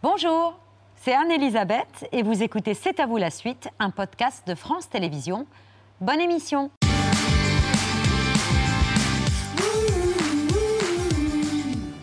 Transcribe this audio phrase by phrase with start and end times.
[0.00, 0.56] Bonjour,
[1.02, 5.44] c'est Anne-Elisabeth et vous écoutez C'est à vous la suite, un podcast de France Télévisions.
[6.00, 6.70] Bonne émission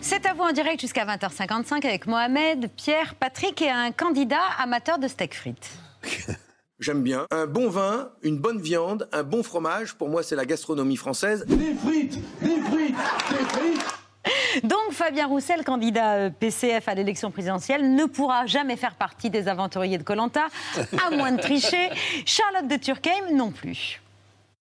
[0.02, 4.98] C'est à vous en direct jusqu'à 20h55 avec Mohamed, Pierre, Patrick et un candidat amateur
[4.98, 5.70] de steak frites.
[6.78, 7.24] J'aime bien.
[7.30, 11.46] Un bon vin, une bonne viande, un bon fromage, pour moi c'est la gastronomie française.
[11.46, 12.94] Des frites, des frites,
[13.30, 13.95] des frites.
[14.62, 19.48] Donc Fabien Roussel, candidat euh, PCF à l'élection présidentielle, ne pourra jamais faire partie des
[19.48, 20.46] aventuriers de Colanta,
[21.06, 21.90] à moins de tricher.
[22.26, 24.00] Charlotte de Turckheim non plus.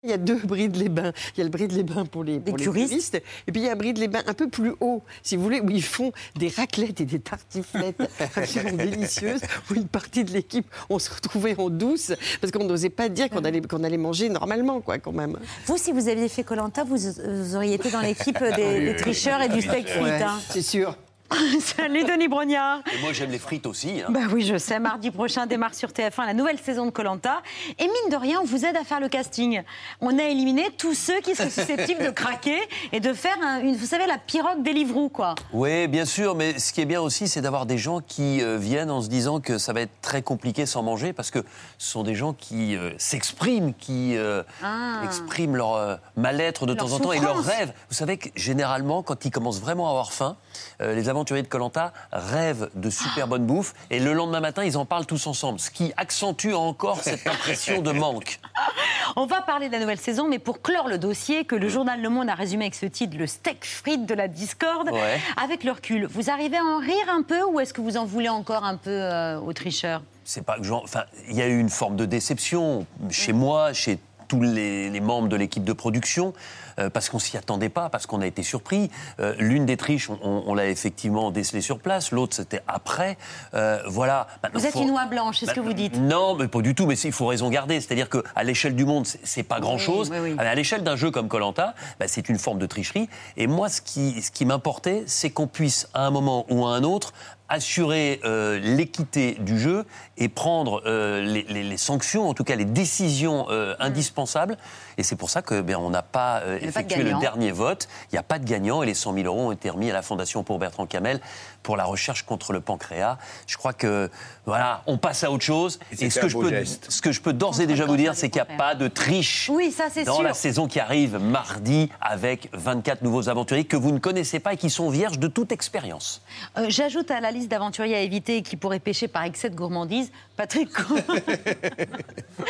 [0.02, 1.12] Il y a deux brides les bains.
[1.34, 3.68] Il y a le bride les bains pour les, pour les et puis il y
[3.68, 6.10] a un bride les bains un peu plus haut, si vous voulez, où ils font
[6.36, 8.00] des raclettes et des tartiflettes
[8.34, 12.88] absolument délicieuses, où une partie de l'équipe, on se retrouvait en douce, parce qu'on n'osait
[12.88, 15.38] pas dire qu'on allait, qu'on allait manger normalement, quoi, quand même.
[15.66, 19.42] Vous, si vous aviez fait Colanta, vous, vous auriez été dans l'équipe des, des tricheurs
[19.42, 20.02] et du steak frites.
[20.02, 20.40] Ouais, hein.
[20.48, 20.96] c'est sûr.
[21.60, 22.80] Salut Denis Brognard.
[22.92, 24.00] Et moi, j'aime les frites aussi.
[24.02, 24.06] hein.
[24.10, 24.78] Bah oui, je sais.
[24.80, 27.40] Mardi prochain démarre sur TF1 la nouvelle saison de Colanta.
[27.78, 29.62] Et mine de rien, on vous aide à faire le casting.
[30.00, 32.58] On a éliminé tous ceux qui seraient susceptibles de craquer
[32.92, 35.34] et de faire, un- une, vous savez, la pirogue des Livroux, quoi.
[35.52, 38.56] Oui, bien sûr, mais ce qui est bien aussi, c'est d'avoir des gens qui euh,
[38.58, 41.38] viennent en se disant que ça va être très compliqué sans manger, parce que
[41.78, 45.02] ce sont des gens qui euh, s'expriment, qui euh, Ah.
[45.04, 47.72] expriment leur mal-être de Leur temps en temps et leurs rêves.
[47.88, 50.36] Vous savez que généralement, quand ils commencent vraiment à avoir faim,
[50.80, 54.86] les aventuriers de Colanta rêvent de super bonne bouffe, et le lendemain matin, ils en
[54.86, 58.40] parlent tous ensemble, ce qui accentue encore cette impression de manque.
[59.16, 62.00] On va parler de la nouvelle saison, mais pour clore le dossier que le journal
[62.00, 65.20] Le Monde a résumé avec ce titre, le steak frites de la discorde, Ouais.
[65.42, 68.06] avec le recul, vous arrivez à en rire un peu ou est-ce que vous en
[68.06, 70.02] voulez encore un peu euh, aux tricheurs?
[70.24, 73.72] C'est pas que j'en- enfin il y a eu une forme de déception chez moi
[73.72, 73.98] chez
[74.30, 76.32] tous les, les membres de l'équipe de production
[76.78, 80.08] euh, parce qu'on s'y attendait pas parce qu'on a été surpris Euh, l'une des triches
[80.08, 83.18] on, on- on l'a effectivement décelée sur place l'autre c'était après
[83.54, 86.36] Euh, voilà Maintenant, Vous êtes faut- une oie blanche, c'est ce que vous dites non,
[86.36, 86.86] mais pas du tout.
[86.86, 87.80] Mais il faut raison garder.
[87.80, 90.10] C'est-à-dire qu'à l'échelle du monde, c'est- pas grand-chose.
[90.12, 90.34] oui, oui.
[90.38, 91.74] Mais À l'échelle d'un jeu comme Colanta,
[92.06, 93.08] c'est une forme de tricherie.
[93.36, 96.70] Et moi, ce qui, ce qui m'importait, c'est qu'on puisse, à un moment ou à
[96.74, 97.12] un autre,
[97.50, 99.84] assurer euh, l'équité du jeu
[100.16, 104.56] et prendre euh, les, les- les sanctions, en tout cas les décisions euh, indispensables.
[104.96, 107.88] Et c'est pour ça que ben, on n'a pas euh, de effectué le dernier vote.
[108.10, 109.92] Il n'y a pas de gagnant et les 100 000 euros ont été remis à
[109.92, 111.20] la Fondation pour Bertrand Camel
[111.62, 113.18] pour la recherche contre le pancréas.
[113.46, 114.10] Je crois que
[114.46, 115.78] voilà, on passe à autre chose.
[115.98, 118.30] Et ce que je peux, ce que je peux d'ores et déjà vous dire, c'est
[118.30, 119.48] qu'il n'y a pas de triche.
[119.52, 120.22] Oui, ça c'est Dans sûr.
[120.24, 124.56] la saison qui arrive mardi avec 24 nouveaux aventuriers que vous ne connaissez pas et
[124.56, 126.22] qui sont vierges de toute expérience.
[126.58, 129.54] Euh, J'ajoute à la liste d'aventuriers à éviter et qui pourraient pêcher par excès de
[129.56, 130.70] gourmandise, Patrick.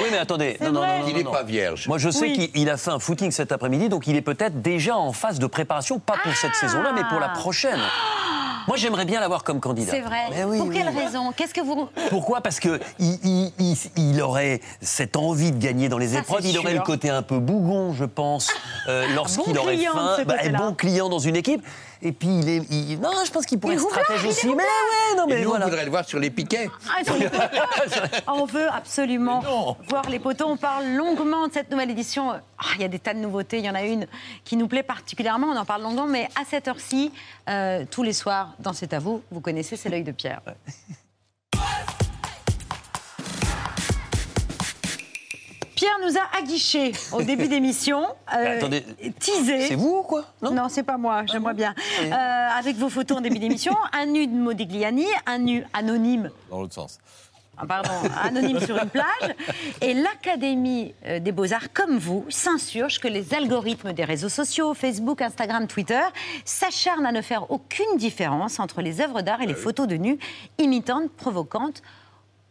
[0.00, 0.56] Oui, mais attendez.
[0.58, 0.98] C'est non, non, vrai.
[1.00, 1.88] non, non, Il n'est pas vierge.
[1.88, 2.32] Moi, je sais Oui.
[2.52, 5.40] qu'il il a fait un footing cet après-midi, donc il est peut-être déjà en phase
[5.40, 6.60] de préparation, pas pour cette Ah.
[6.60, 7.80] saison-là, mais pour la prochaine.
[8.68, 9.90] Moi, j'aimerais bien l'avoir comme candidat.
[9.90, 10.26] c'est vrai.
[10.30, 10.76] Mais oui, Pour oui.
[10.76, 11.32] quelle raison?
[11.36, 11.88] Qu'est-ce que vous.
[12.08, 12.40] Pourquoi?
[12.40, 16.40] Parce que il, il- il- il aurait cette envie de gagner dans les Ça, épreuves.
[16.46, 16.78] Il aurait sûr.
[16.78, 18.48] le côté un peu bougon, je pense,
[18.88, 20.18] euh, lorsqu'il bon aurait faim.
[20.24, 21.64] Bah, bon client dans une équipe.
[22.03, 24.22] Et puis il est, il- non, je pense qu'il pourrait Il est être roublard, stratège
[24.25, 24.47] il est aussi.
[24.47, 25.66] Mais ouais, non, mais Et nous, voilà.
[25.66, 26.71] on voudrait le voir sur les piquets.
[26.88, 27.44] Ah, sur les poteaux.
[28.28, 30.47] on veut absolument voir les poteaux.
[30.49, 32.31] On parle longuement de cette nouvelle édition.
[32.31, 33.59] Ah, il y a des tas de nouveautés.
[33.59, 34.06] Il y en a une
[34.44, 35.49] qui nous plaît particulièrement.
[35.49, 36.06] On en parle longuement.
[36.06, 37.12] Mais à cette heure-ci,
[37.49, 40.41] euh, tous les soirs, dans C'est à vous, vous connaissez, c'est l'œil de Pierre.
[45.80, 48.02] Pierre nous a aguiché au début d'émission,
[48.36, 48.84] euh, Attendez,
[49.18, 49.62] teasé.
[49.62, 50.26] C'est vous ou quoi?
[50.42, 51.74] Non, c'est pas moi, j'aimerais bien.
[52.02, 56.60] Euh, avec vos photos en début d'émission, un nu de Modigliani, un nu anonyme Dans
[56.60, 56.98] l'autre sens.
[57.56, 57.92] ah, pardon,
[58.22, 59.34] anonyme sur une plage.
[59.80, 65.66] Et l'Académie des Beaux-Arts, comme vous, s'insurge que les algorithmes des réseaux sociaux, Facebook, Instagram,
[65.66, 66.02] Twitter,
[66.44, 70.19] s'acharnent à ne faire aucune différence entre les œuvres d'art et les photos de nus,
[70.58, 71.82] imitantes, provocantes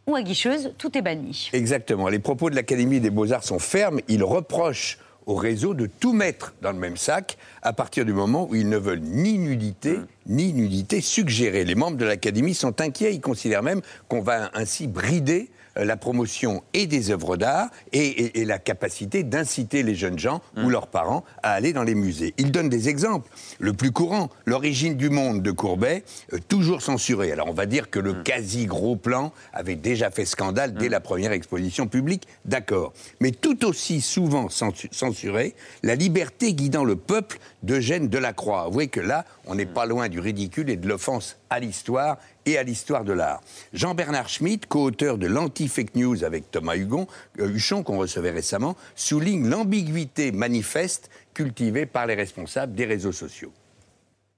[0.10, 0.74] ou aguicheuses.
[0.78, 1.50] Tout est banni.
[1.54, 2.10] Exactement.
[2.10, 4.00] Les propos de l'Académie des Beaux-Arts sont fermes.
[4.08, 8.48] Ils reprochent au réseau de tout mettre dans le même sac à partir du moment
[8.50, 11.66] où ils ne veulent ni nudité ni nudité suggérée.
[11.66, 13.14] Les membres de l'Académie sont inquiets.
[13.14, 18.00] Ils considèrent même qu'on va ainsi brider euh, la promotion et des œuvres d'art et,
[18.08, 21.96] et- et la capacité d'inciter les jeunes gens ou leurs parents à aller dans les
[21.96, 22.34] musées.
[22.38, 23.30] Ils donnent des exemples.
[23.60, 26.04] Le plus courant, l'origine du monde de Courbet,
[26.34, 27.32] euh, toujours censuré.
[27.32, 31.00] Alors on va dire que le quasi gros plan avait déjà fait scandale dès la
[31.00, 32.94] première exposition publique, d'accord.
[33.20, 38.64] Mais tout aussi souvent censu- censuré, la liberté guidant le peuple d'Eugène Delacroix.
[38.64, 42.18] Avouez que là, on n'est pas loin du ridicule et de l'offense à l'histoire
[42.50, 43.42] et à l'histoire de l'art.
[43.74, 47.08] Jean-Bernard Schmitt, co-auteur de l'anti-fake news avec Thomas Hugon,
[47.40, 53.54] euh, Huchon, qu'on recevait récemment, souligne l'ambiguïté manifeste cultivée par les responsables des réseaux sociaux.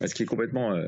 [0.05, 0.87] Ce qui est complètement euh,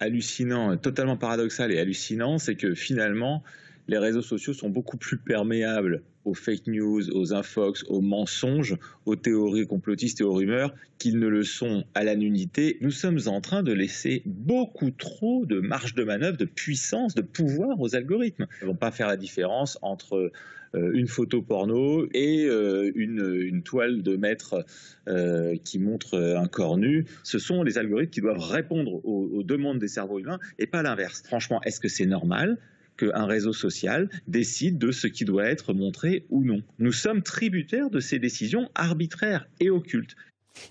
[0.00, 3.42] hallucinant, totalement paradoxal et hallucinant, c'est que finalement,
[3.88, 9.14] les réseaux sociaux sont beaucoup plus perméables aux fake news, aux infox, aux mensonges, aux
[9.14, 12.78] théories complotistes et aux rumeurs qu'ils ne le sont à la nudité.
[12.80, 17.22] Nous sommes en train de laisser beaucoup trop de marge de manœuvre, de puissance, de
[17.22, 18.46] pouvoir aux algorithmes.
[18.60, 20.32] Ils ne vont pas faire la différence entre
[20.74, 24.64] euh, une photo porno et euh, une, toile de maître
[25.08, 27.06] euh, qui montre un corps nu.
[27.22, 31.22] Ce sont les algorithmes qui doivent répondre aux demandes des cerveaux humains et pas l'inverse.
[31.24, 32.58] Franchement, est-ce que c'est normal?
[32.96, 36.62] Qu'un réseau social décide de ce qui doit être montré ou non.
[36.78, 40.16] Nous sommes tributaires de ces décisions arbitraires et occultes.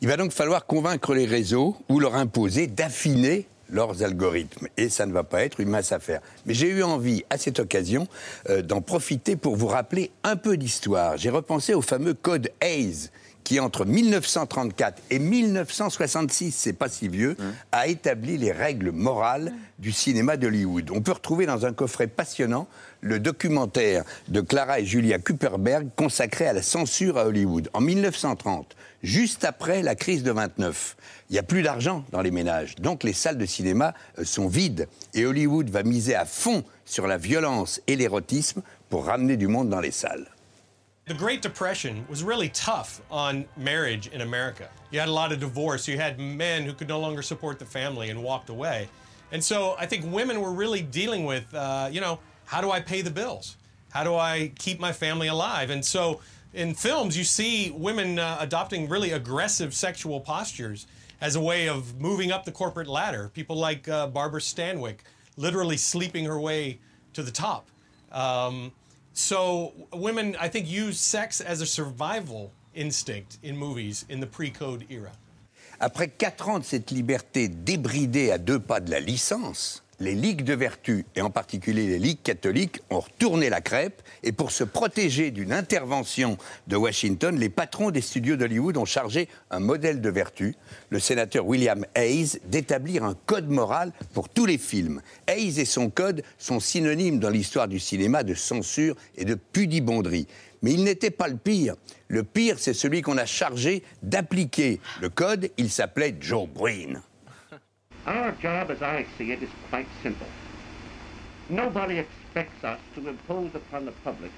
[0.01, 4.67] Il va donc falloir convaincre les réseaux ou leur imposer d'affiner leurs algorithmes.
[4.77, 6.21] Et ça ne va pas être une masse à faire.
[6.45, 8.07] Mais j'ai eu envie, à cette occasion,
[8.49, 11.17] euh, d'en profiter pour vous rappeler un peu d'histoire.
[11.17, 13.09] J'ai repensé au fameux code Hayes
[13.45, 17.37] qui, entre 1934 et 1966, c'est pas si vieux,
[17.71, 20.89] a établi les règles morales du cinéma d'Hollywood.
[20.91, 22.67] On peut retrouver dans un coffret passionnant
[23.01, 27.69] le documentaire de Clara et Julia Kuperberg consacré à la censure à Hollywood.
[27.73, 30.97] En 1930, juste après la crise de 29,
[31.29, 34.47] il n'y a plus d'argent dans les ménages, donc les salles de cinéma euh, sont
[34.47, 34.87] vides.
[35.13, 39.69] Et Hollywood va miser à fond sur la violence et l'érotisme pour ramener du monde
[39.69, 40.25] dans les salles.
[41.07, 44.67] The Great Depression was really tough on marriage in America.
[44.89, 45.87] You had a lot of divorce.
[45.87, 48.89] You had men who could no longer support the family and walked away.
[49.31, 52.79] And so I think women were really dealing with, uh, you know, how do I
[52.79, 53.55] pay the bills?
[53.91, 55.69] How do I keep my family alive?
[55.69, 56.21] And so
[56.55, 60.87] in films, you see women uh, adopting really aggressive sexual postures
[61.21, 63.29] as a way of moving up the corporate ladder.
[63.31, 65.01] People like uh, Barbara Stanwyck,
[65.37, 66.79] literally sleeping her way
[67.13, 67.69] to the top.
[68.11, 68.71] Um,
[69.15, 74.85] so women, I think, use sex as a survival instinct in movies in the pre-code
[74.89, 75.11] era.
[75.79, 80.43] Après quatre ans de cette liberté débridée à deux pas de la licence, les ligues
[80.43, 84.01] de vertu, et en particulier les ligues catholiques, ont retourné la crêpe.
[84.23, 86.37] Et pour se protéger d'une intervention
[86.67, 90.55] de Washington, les patrons des studios d'Hollywood ont chargé un modèle de vertu,
[90.89, 95.01] le sénateur William Hayes, d'établir un code moral pour tous les films.
[95.27, 100.27] Hayes et son code sont synonymes dans l'histoire du cinéma de censure et de pudibonderie.
[100.61, 101.75] Mais il n'était pas le pire.
[102.07, 105.49] Le pire, c'est celui qu'on a chargé d'appliquer le code.
[105.57, 107.01] Il s'appelait Joe Breen.
[108.05, 110.27] Our job, as I see it, is quite simple.
[111.49, 114.31] Nobody expects us to impose upon the public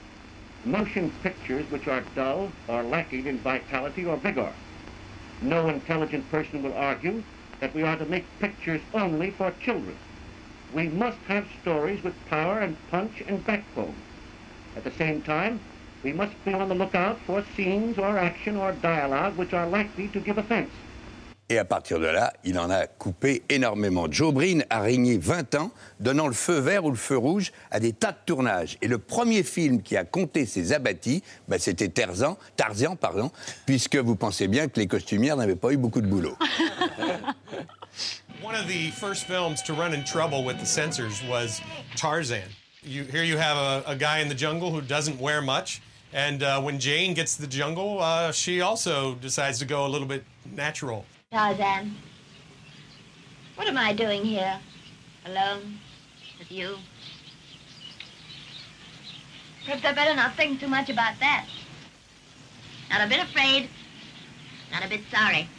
[0.66, 4.52] motion pictures which are dull or lacking in vitality or vigor.
[5.42, 7.24] No intelligent person will argue
[7.60, 9.98] that we are to make pictures only for children.
[10.74, 13.96] We must have stories with power and punch and backbone.
[14.76, 15.60] At the same time,
[16.04, 20.08] we must be on the lookout for scenes or action or dialogue which are likely
[20.10, 20.74] to give offense.
[21.50, 24.08] Et à partir de là, il en a coupé énormément.
[24.12, 25.72] Joe Breen a régné 20 ans,
[26.02, 28.78] donnant le feu vert ou le feu rouge à des tas de tournages.
[28.82, 33.32] Et le premier film qui a compté ses abattis, bah, c'était Tarzan, Tarzan, pardon,
[33.66, 36.38] puisque vous pensez bien que les costumières n'avaient pas eu beaucoup de boulot.
[38.44, 41.62] One of the first films to run in trouble with the censors was
[41.96, 42.50] Tarzan.
[42.84, 45.82] You, here you have a, a guy in the jungle who doesn't wear much.
[46.14, 49.90] And uh, when Jane gets to the jungle, uh, she also decides to go a
[49.90, 50.24] little bit
[50.54, 51.06] natural.
[51.32, 51.94] Tarzan,
[53.56, 54.60] what am I doing here?
[55.26, 55.78] Alone?
[56.40, 56.78] With you?
[59.66, 61.46] Perhaps I better not think too much about that.
[62.90, 63.68] Not a bit afraid,
[64.72, 65.50] not a bit sorry.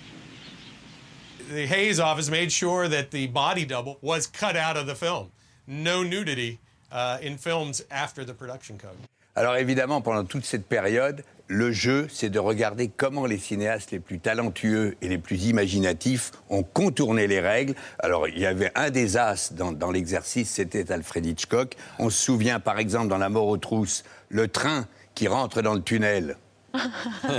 [1.50, 5.30] The Hayes office made sure that the body double was cut out of the film.
[5.66, 6.60] No nudity
[6.90, 8.96] uh, in films after the production code.
[9.36, 14.00] Alors évidemment, pendant toute cette période, le jeu, c'est de regarder comment les cinéastes les
[14.00, 17.74] plus talentueux et les plus imaginatifs ont contourné les règles.
[17.98, 21.74] Alors il y avait un des as dans, dans l'exercice, c'était Alfred Hitchcock.
[21.98, 25.74] On se souvient par exemple dans La mort aux trousses, le train qui rentre dans
[25.74, 26.36] le tunnel.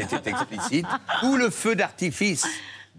[0.10, 0.88] C'était explicite.
[1.24, 2.48] Ou le feu d'artifice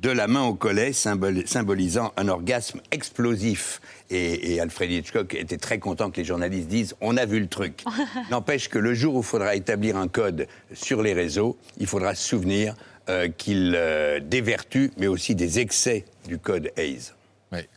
[0.00, 3.80] de la main au collet, symbol- symbolisant un orgasme explosif.
[4.10, 7.46] Et, et Alfred Hitchcock était très content que les journalistes disent on a vu le
[7.48, 7.84] truc.
[8.30, 12.14] N'empêche que le jour où il faudra établir un code sur les réseaux, il faudra
[12.14, 12.74] se souvenir
[13.08, 17.12] euh, qu'il euh, des vertus, mais aussi des excès du code Hayes.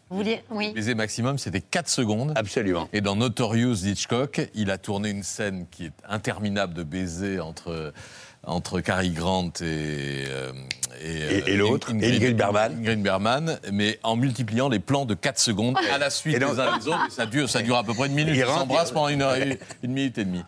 [0.10, 0.68] Vous vouliez Oui.
[0.68, 2.34] Le baiser maximum, c'était 4 secondes.
[2.36, 2.88] Absolument.
[2.94, 7.92] Et dans Notorious d'Hitchcock, il a tourné une scène qui est interminable de baiser entre,
[8.46, 10.26] entre Cary Grant et.
[10.28, 10.52] euh,
[11.06, 12.78] Et- et l'autre, Ingrid Bergman.
[12.80, 16.54] Ingrid Bergman, mais en multipliant les plans de 4 secondes à la suite Et donc-
[16.54, 17.12] les uns des autres.
[17.12, 18.34] ça, dure, ça dure à peu près une minute.
[18.36, 20.44] Il Ils s'embrassent pendant une, heure et- une minute et demie.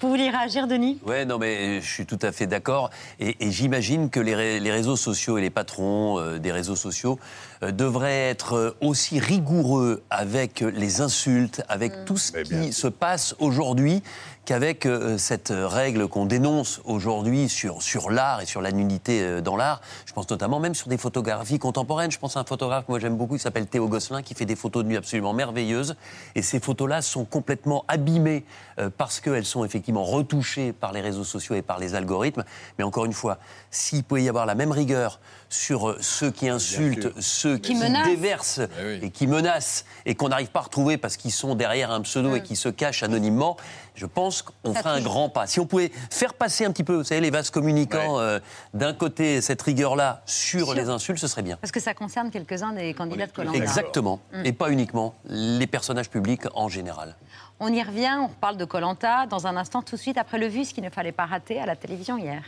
[0.00, 0.98] Vous vouliez réagir, Denis?
[1.06, 2.90] Ouais, non, mais je suis tout à fait d'accord.
[3.20, 6.74] Et, et j'imagine que les, ré- les réseaux sociaux et les patrons euh, des réseaux
[6.76, 7.18] sociaux
[7.55, 12.04] euh, devrait être euh, aussi rigoureux avec les insultes, avec Mm.
[12.04, 14.02] tout ce Mais bien qui se passe aujourd'hui
[14.44, 19.40] qu'avec euh, cette règle qu'on dénonce aujourd'hui sur, sur l'art et sur la nudité euh,
[19.40, 19.80] dans l'art.
[20.06, 22.12] Je pense notamment même sur des photographies contemporaines.
[22.12, 24.46] Je pense à un photographe que moi j'aime beaucoup, qui s'appelle Théo Gosselin, qui fait
[24.46, 25.96] des photos de nu absolument merveilleuses.
[26.36, 28.44] Et ces photos-là sont complètement abîmées
[28.78, 32.44] euh, parce qu'elles sont effectivement retouchées par les réseaux sociaux et par les algorithmes.
[32.78, 33.38] Mais encore une fois,
[33.72, 35.18] s'il pouvait y avoir la même rigueur
[35.48, 38.06] sur euh, ceux qui insultent, ceux qui, menacent.
[38.06, 38.98] déversent oui.
[39.02, 42.34] et qui menacent et qu'on n'arrive pas à retrouver parce qu'ils sont derrière un pseudo
[42.34, 43.56] et qui se cachent anonymement,
[43.94, 45.46] je pense qu'on ferait un grand pas.
[45.46, 48.38] Si on pouvait faire passer un petit peu, vous savez, les vases communicants, euh,
[48.74, 51.56] d'un côté, cette rigueur-là sur Sur- les insultes, ce serait bien.
[51.60, 53.56] Parce que ça concerne quelques-uns des candidats de Colanta.
[53.58, 54.20] Exactement.
[54.44, 57.16] Et pas uniquement les personnages publics en général.
[57.58, 60.46] On y revient, on reparle de Colanta dans un instant, tout de suite après le
[60.46, 62.42] vu, ce qu'il ne fallait pas rater à la télévision hier.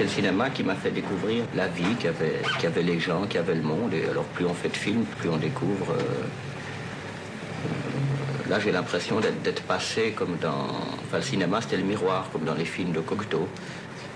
[0.00, 3.60] C'est le cinéma qui m'a fait découvrir la vie qu'avaient qu'avaient les gens, qu'avait le
[3.60, 3.92] monde.
[3.92, 5.90] Et alors plus on fait de films, plus on découvre.
[5.90, 6.24] euh,
[8.48, 10.68] là j'ai l'impression d'être passé comme dans...
[11.04, 13.46] Enfin le cinéma c'était le miroir, comme dans les films de Cocteau.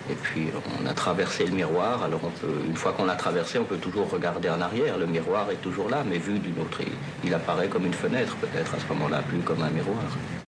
[0.08, 0.46] Et puis
[0.80, 2.30] on a traversé le miroir, alors
[2.66, 4.96] une fois qu'on l'a traversé, on peut toujours regarder en arrière.
[4.96, 6.80] Le miroir est toujours là, mais vu d'une autre,
[7.24, 10.02] il apparaît comme une fenêtre peut-être à ce moment-là, plus comme un miroir.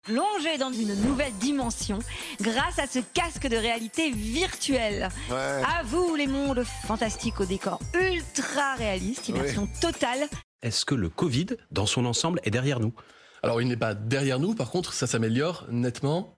[0.07, 1.99] Plongez dans une nouvelle dimension
[2.41, 5.09] grâce à ce casque de réalité virtuelle.
[5.33, 10.29] À vous les mondes fantastiques au décor ultra réaliste, immersion totale.
[10.63, 12.95] Est-ce que le Covid, dans son ensemble, est derrière nous?
[13.43, 16.36] Alors il n'est pas derrière nous, par contre ça s'améliore nettement.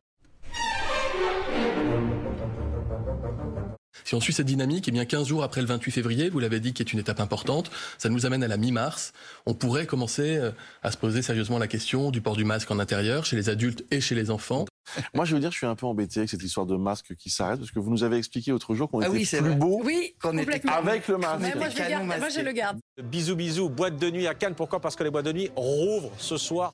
[4.09, 6.61] Si on suit cette dynamique, eh bien 15 jours après le 28 février, vous l'avez
[6.61, 9.13] dit, qui est une étape importante, ça nous amène à la mi-mars.
[9.45, 10.51] On pourrait commencer euh,
[10.83, 13.85] à se poser sérieusement la question du port du masque en intérieur, chez les adultes
[13.91, 14.65] et chez les enfants.
[15.15, 17.29] Moi, je veux dire, je suis un peu embêté avec cette histoire de masque qui
[17.29, 19.55] s'arrête parce que vous nous avez expliqué l'autre jour qu'on Ah était oui, plus vrai.
[19.57, 21.41] beau Oui, avec le masque.
[21.43, 22.07] Mais moi, je le garde.
[22.07, 22.79] Moi, je le garde.
[23.03, 24.55] Bisous, bisous, boîte de nuit à Cannes.
[24.55, 24.81] Pourquoi?
[24.81, 26.73] Parce que les boîtes de nuit rouvrent ce soir.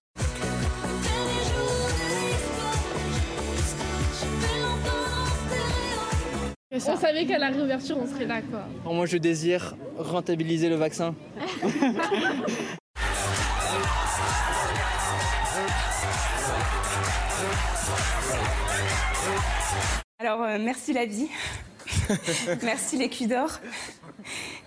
[6.74, 8.66] On savait qu'à la réouverture, on serait là, quoi.
[8.92, 11.14] moi, je désire rentabiliser le vaccin.
[20.18, 21.28] Alors, euh, merci la vie.
[22.62, 23.60] merci les culs d'or.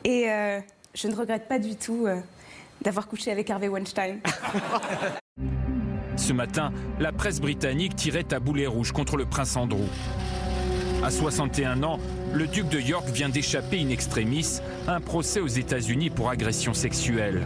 [0.03, 0.59] Et euh,
[0.93, 2.19] je ne regrette pas du tout euh,
[2.81, 4.19] d'avoir couché avec Harvey Weinstein.
[6.15, 9.85] Ce matin, la presse britannique tirait à boulet rouge contre le prince Andrew.
[11.03, 11.99] À 61 ans,
[12.33, 16.73] le duc de York vient d'échapper in extremis à un procès aux États-Unis pour agression
[16.73, 17.45] sexuelle.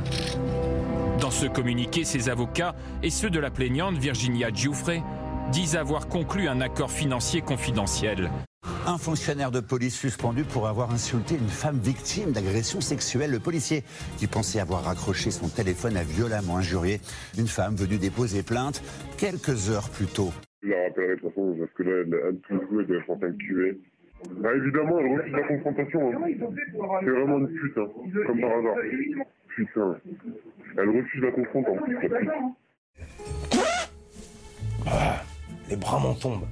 [1.20, 5.04] Dans ce communiqué, ses avocats et ceux de la plaignante Virginia Giuffre
[5.52, 8.32] disent avoir conclu un accord financier confidentiel.
[8.88, 13.32] Un fonctionnaire de police suspendu pour avoir insulté une femme victime d'agression sexuelle.
[13.32, 13.84] Le policier
[14.18, 17.02] qui pensait avoir raccroché son téléphone a violemment injurié
[17.38, 18.82] une femme venue déposer plainte
[19.18, 20.32] quelques heures plus tôt.
[21.72, 23.80] Parce que là, elle, elle jouer, elle est en train de tuer.
[24.30, 26.12] Bah, évidemment, elle refuse la confrontation.
[26.12, 26.22] hein.
[27.04, 27.88] C'est vraiment une pute, hein,
[28.28, 28.76] comme par hasard.
[29.48, 29.96] Putain.
[30.78, 31.86] Elle refuse la confrontation.
[31.86, 32.30] la pute.
[35.70, 36.48] Les bras m'en tombent.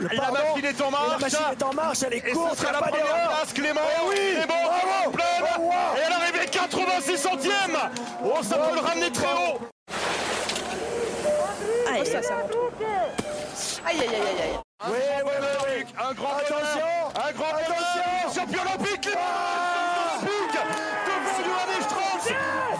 [0.00, 1.10] La machine est en marche.
[1.12, 2.88] La machine est en marche, elle est Et courte, ce sera y a la pas
[2.88, 3.80] première place, Clément.
[3.84, 4.16] Eh oui,
[4.48, 5.40] bon, bravo, pleine.
[5.40, 5.70] bravo.
[5.96, 7.78] Et à l'arrivée, 86 centièmes.
[8.24, 9.58] Oh, ça peut le ramener très haut.
[11.96, 13.33] Oh, ça, ça monte.
[13.86, 14.58] Aïe, aïe, aïe, aïe, aïe.
[14.88, 15.84] Oui, oui, oui, oui.
[15.98, 16.86] Un grand Attention.
[17.14, 18.34] Un grand Attention.
[18.34, 19.08] Champion olympique.
[19.16, 20.20] Ah.
[20.22, 20.60] Olympique.
[21.06, 22.32] Devant Johannes Strauss.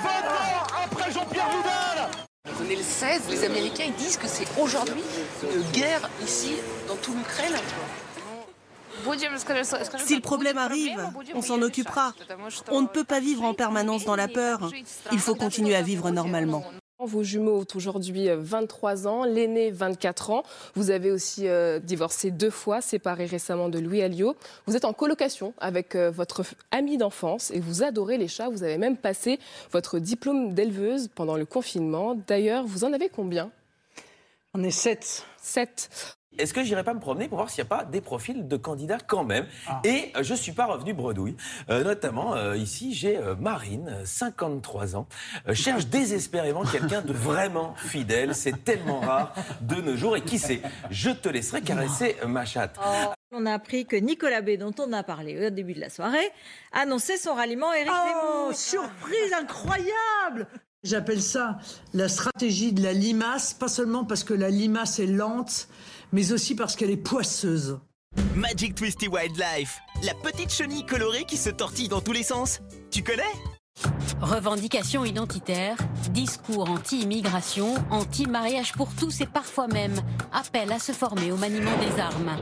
[0.02, 2.10] 20 ans après Jean-Pierre Vidal.
[2.60, 5.02] On est le 16, les Américains ils disent que c'est aujourd'hui
[5.54, 6.54] une guerre ici
[6.88, 7.56] dans tout l'Ukraine.
[9.98, 10.98] Si le problème arrive,
[11.34, 12.12] on s'en occupera.
[12.70, 14.70] On ne peut pas vivre en permanence dans la peur.
[15.12, 16.64] Il faut continuer à vivre normalement.
[17.04, 20.42] Vos jumeaux ont aujourd'hui euh, 23 ans, l'aîné 24 ans.
[20.74, 24.36] Vous avez aussi euh, divorcé deux fois, séparé récemment de Louis Alliot.
[24.66, 28.48] Vous êtes en colocation avec euh, votre amie d'enfance et vous adorez les chats.
[28.48, 29.38] Vous avez même passé
[29.70, 32.14] votre diplôme d'éleveuse pendant le confinement.
[32.26, 33.50] D'ailleurs, vous en avez combien?
[34.54, 35.24] On est sept.
[35.40, 36.16] Sept.
[36.38, 38.56] Est-ce que j'irai pas me promener pour voir s'il n'y a pas des profils de
[38.56, 39.46] candidats quand même
[39.84, 41.36] Et euh, je suis pas revenu bredouille.
[41.70, 45.06] Euh, notamment, euh, ici, j'ai euh, Marine, euh, 53 ans,
[45.48, 48.34] euh, cherche désespérément quelqu'un de vraiment fidèle.
[48.34, 50.16] C'est tellement rare de nos jours.
[50.16, 50.60] Et qui sait
[50.90, 52.78] Je te laisserai caresser ma chatte.
[53.32, 56.30] On a appris que Nicolas B, dont on a parlé au début de la soirée,
[56.72, 58.54] annonçait son ralliement à Éric Oh, Zemmour.
[58.54, 60.46] surprise incroyable
[60.84, 61.58] J'appelle ça
[61.94, 65.66] la stratégie de la limace, pas seulement parce que la limace est lente,
[66.14, 67.80] mais aussi parce qu'elle est poisseuse.
[68.36, 72.60] Magic Twisty Wildlife, la petite chenille colorée qui se tortille dans tous les sens.
[72.92, 73.22] Tu connais?
[74.20, 75.76] Revendications identitaires,
[76.10, 79.96] discours anti-immigration, anti-mariage pour tous et parfois même
[80.32, 82.36] appel à se former au maniement des armes.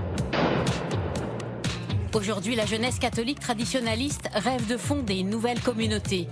[2.13, 6.29] Aujourd'hui, la jeunesse catholique traditionnaliste rêve de fonder une nouvelle communauté.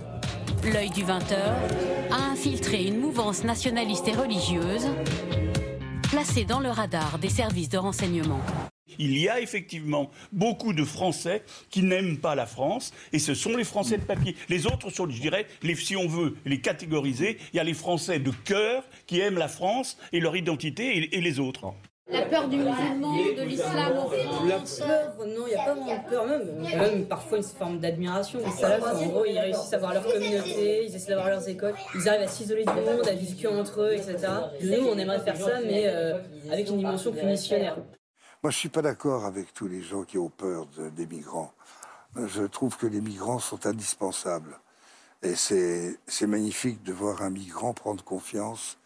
[0.63, 1.37] L'œil du 20h
[2.11, 4.85] a infiltré une mouvance nationaliste et religieuse
[6.11, 8.41] placée dans le radar des services de renseignement.
[8.99, 13.55] Il y a effectivement beaucoup de Français qui n'aiment pas la France, et ce sont
[13.55, 14.35] les Français de papier.
[14.49, 17.73] Les autres sont, je dirais, les, si on veut les catégoriser, il y a les
[17.73, 21.73] Français de cœur qui aiment la France et leur identité, et, et les autres.
[22.11, 25.95] La peur du musulman, de l'islam en France peur, non, il n'y a pas vraiment
[26.03, 28.39] de peur, même, même parfois une forme d'admiration.
[28.45, 31.73] Les salafs, en gros, ils réussissent à avoir leur communauté, ils essaient d'avoir leurs écoles,
[31.95, 34.17] ils arrivent à s'isoler du monde, à vivre entre eux, etc.
[34.61, 36.19] Nous, on aimerait faire ça, mais euh,
[36.51, 37.75] avec une dimension plus missionnaire.
[38.43, 41.05] Moi, je ne suis pas d'accord avec tous les gens qui ont peur de- des
[41.05, 41.51] migrants.
[42.15, 44.59] Je trouve que les migrants sont indispensables.
[45.23, 48.77] Et c'est c'est magnifique de voir un migrant prendre confiance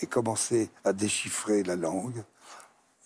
[0.00, 2.24] et commencer à déchiffrer la langue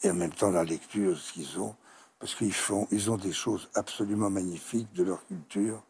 [0.02, 1.74] et en même temps la lecture de ce qu'ils ont,
[2.18, 5.82] parce qu'ils font, ils ont des choses absolument magnifiques de leur culture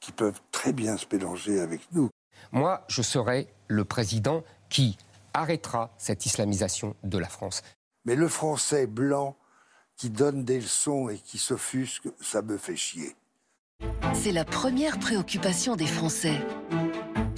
[0.00, 2.08] qui peuvent très bien se mélanger avec nous.
[2.52, 4.96] Moi, je serai le président qui
[5.34, 7.62] arrêtera cette islamisation de la France.
[8.04, 9.36] Mais le français blanc
[9.96, 13.14] qui donne des leçons et qui s'offusque, ça me fait chier.
[14.14, 16.40] C'est la première préoccupation des Français.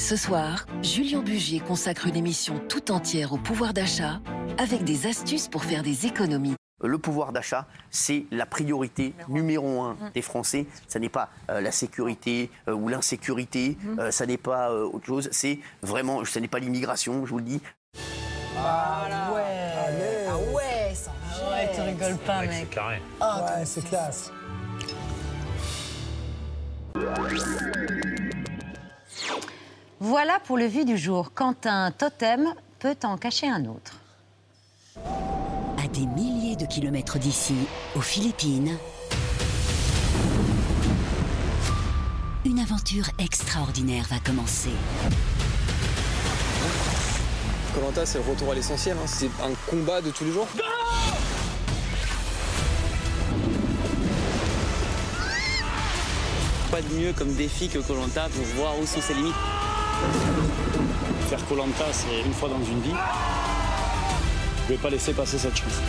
[0.02, 4.20] Ce soir, Julien Bugier consacre une émission tout entière au pouvoir d'achat
[4.58, 6.56] avec des astuces pour faire des économies.
[6.82, 10.66] Le pouvoir d'achat, c'est la priorité numéro un des Français.
[10.88, 15.06] Ça n'est pas euh, la sécurité euh, ou l'insécurité, euh, ça n'est pas euh, autre
[15.06, 15.28] chose.
[15.30, 17.60] C'est vraiment, ce n'est pas l'immigration, je vous le dis.
[18.58, 21.12] Ah ouais Ah ouais, ça
[21.48, 22.70] Ouais, tu rigoles pas, mec.
[22.70, 23.00] carré.
[23.20, 24.32] ouais, c'est classe.
[30.04, 31.30] Voilà pour le vu du jour.
[31.32, 34.00] Quand un totem peut en cacher un autre.
[34.96, 37.54] À des milliers de kilomètres d'ici,
[37.94, 38.76] aux Philippines,
[42.44, 44.70] une aventure extraordinaire va commencer.
[47.72, 48.96] Colanta, c'est le retour à l'essentiel.
[49.00, 49.06] hein.
[49.06, 50.48] C'est un combat de tous les jours.
[56.72, 59.36] Pas de mieux comme défi que Colanta pour voir où sont ses limites.
[61.28, 62.94] Faire Colanta, c'est une fois dans une vie.
[64.64, 65.80] Je vais pas laisser passer cette chance.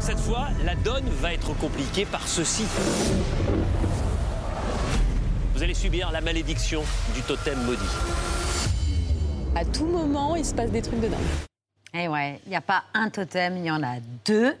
[0.00, 2.64] Cette fois, la donne va être compliquée par ceci.
[5.54, 6.82] Vous allez subir la malédiction
[7.14, 7.78] du totem maudit.
[9.54, 11.18] À tout moment, il se passe des trucs de dingue.
[11.94, 14.54] Eh ouais, il n'y a pas un totem, il y en a deux.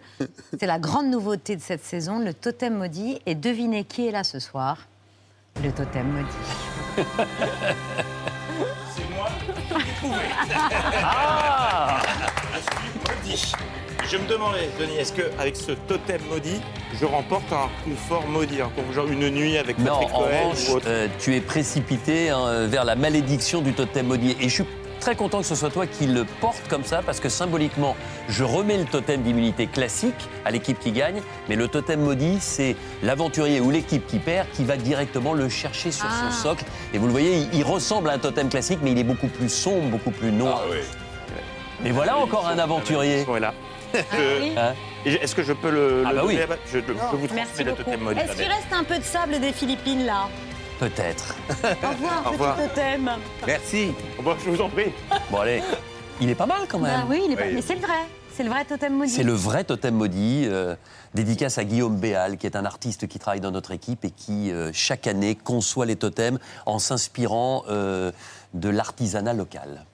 [0.58, 3.20] C'est la grande nouveauté de cette saison, le totem maudit.
[3.26, 4.86] Et devinez qui est là ce soir?
[5.62, 6.26] Le totem maudit.
[8.96, 9.28] C'est moi
[11.02, 11.98] Ah
[12.54, 12.92] Je suis
[13.32, 13.52] maudit.
[14.10, 16.60] Je me demandais, Denis, est-ce qu'avec ce totem maudit,
[16.98, 20.26] je remporte un confort maudit, un confort- genre une nuit avec Non, Patrick en Cohen
[20.28, 24.36] revanche, ou autre euh, tu es précipité hein, vers la malédiction du totem maudit.
[24.40, 24.64] Et je suis
[25.08, 27.96] très content que ce soit toi qui le porte comme ça, parce que symboliquement,
[28.28, 32.76] je remets le totem d'immunité classique à l'équipe qui gagne, mais le totem maudit, c'est
[33.02, 36.30] l'aventurier ou l'équipe qui perd qui va directement le chercher sur Ah.
[36.30, 36.64] son socle.
[36.92, 39.28] Et vous le voyez, il, il ressemble à un totem classique, mais il est beaucoup
[39.28, 40.60] plus sombre, beaucoup plus noir.
[41.86, 43.24] Et voilà encore un aventurier.
[43.24, 43.54] Voilà.
[43.94, 44.52] oui.
[44.58, 44.74] Hein
[45.06, 46.38] Est-ce que je peux le, Ah le bah oui.
[46.70, 47.84] je, je vous Merci transmets le beaucoup.
[47.84, 48.20] totem maudit.
[48.20, 50.28] Est-ce qu'il reste un peu de sable des Philippines là?
[50.78, 51.34] Peut-être.
[51.50, 52.56] Au revoir, Au revoir.
[52.56, 53.10] petit totem.
[53.46, 53.92] Merci.
[54.22, 54.92] Bon, je vous en prie.
[55.30, 55.62] Bon allez,
[56.20, 57.00] il est pas mal quand même.
[57.00, 57.54] Bah oui, il est pas- Oui.
[57.54, 57.98] mais c'est le vrai.
[58.34, 59.10] C'est le vrai totem maudit.
[59.10, 60.76] C'est le vrai totem maudit, euh,
[61.14, 64.52] dédicace à Guillaume Béal, qui est un artiste qui travaille dans notre équipe et qui,
[64.52, 68.12] euh, chaque année, conçoit les totems en s'inspirant euh,
[68.54, 69.84] de l'artisanat local.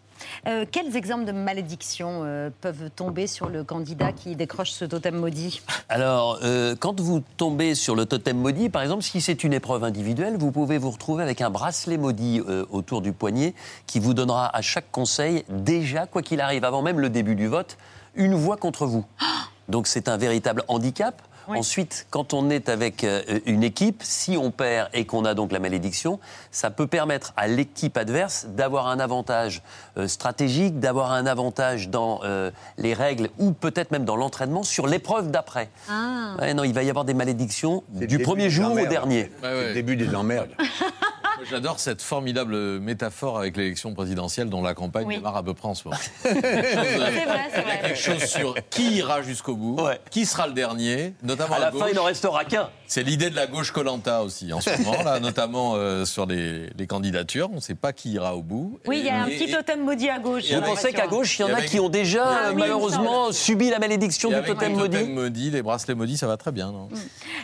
[0.46, 5.16] Euh, quels exemples de malédictions euh, peuvent tomber sur le candidat qui décroche ce totem
[5.16, 5.62] maudit?
[5.88, 9.85] Alors, euh, quand vous tombez sur le totem maudit, par exemple, si c'est une épreuve
[9.85, 13.54] individuelle, vous pouvez vous retrouver avec un bracelet maudit euh, autour du poignet
[13.87, 17.46] qui vous donnera à chaque conseil, déjà, quoi qu'il arrive, avant même le début du
[17.46, 17.78] vote,
[18.14, 19.04] une voix contre vous.
[19.68, 21.22] Donc c'est un véritable handicap.
[21.48, 21.59] Oui.
[21.59, 25.52] Ensuite, quand on est avec euh, une équipe, si on perd et qu'on a donc
[25.52, 26.18] la malédiction,
[26.50, 29.62] ça peut permettre à l'équipe adverse d'avoir un avantage
[29.96, 34.87] euh, stratégique, d'avoir un avantage dans euh, les règles ou peut-être même dans l'entraînement sur
[34.87, 35.68] l'épreuve d'après.
[35.90, 36.37] Ah.
[36.40, 39.30] Ouais, non, il va y avoir des malédictions du premier jour au dernier.
[39.42, 40.50] C'est le début des emmerdes.
[41.50, 45.16] J'adore cette formidable métaphore avec l'élection présidentielle dont la campagne Oui.
[45.16, 46.00] démarre à peu près en ce moment.
[46.24, 49.78] Il y a quelque chose sur qui ira jusqu'au bout,
[50.11, 51.80] qui sera le dernier, notamment À la gauche.
[51.83, 52.68] fin, il n'en restera qu'un.
[52.87, 56.68] C'est l'idée de la gauche Colanta aussi en ce moment, là, notamment euh, sur les,
[56.76, 57.48] les candidatures.
[57.52, 58.78] On ne sait pas qui ira au bout.
[58.87, 60.50] Oui, il y a un Et- petit et- totem maudit à gauche.
[60.50, 63.33] Vous pensez qu'à gauche, il y en a avec- qui ont déjà, Ah oui, malheureusement,
[63.33, 66.26] subi la malédiction et du avec totem les maudit totems maudits, les bracelets maudits, ça
[66.26, 66.88] va très bien, non?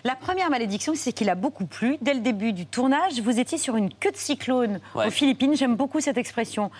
[0.04, 1.98] La première malédiction, c'est qu'il a beaucoup plu.
[2.00, 5.06] Dès le début du tournage, vous étiez sur une queue de cyclone Ouais.
[5.06, 5.56] aux Philippines.
[5.56, 6.70] J'aime beaucoup cette expression.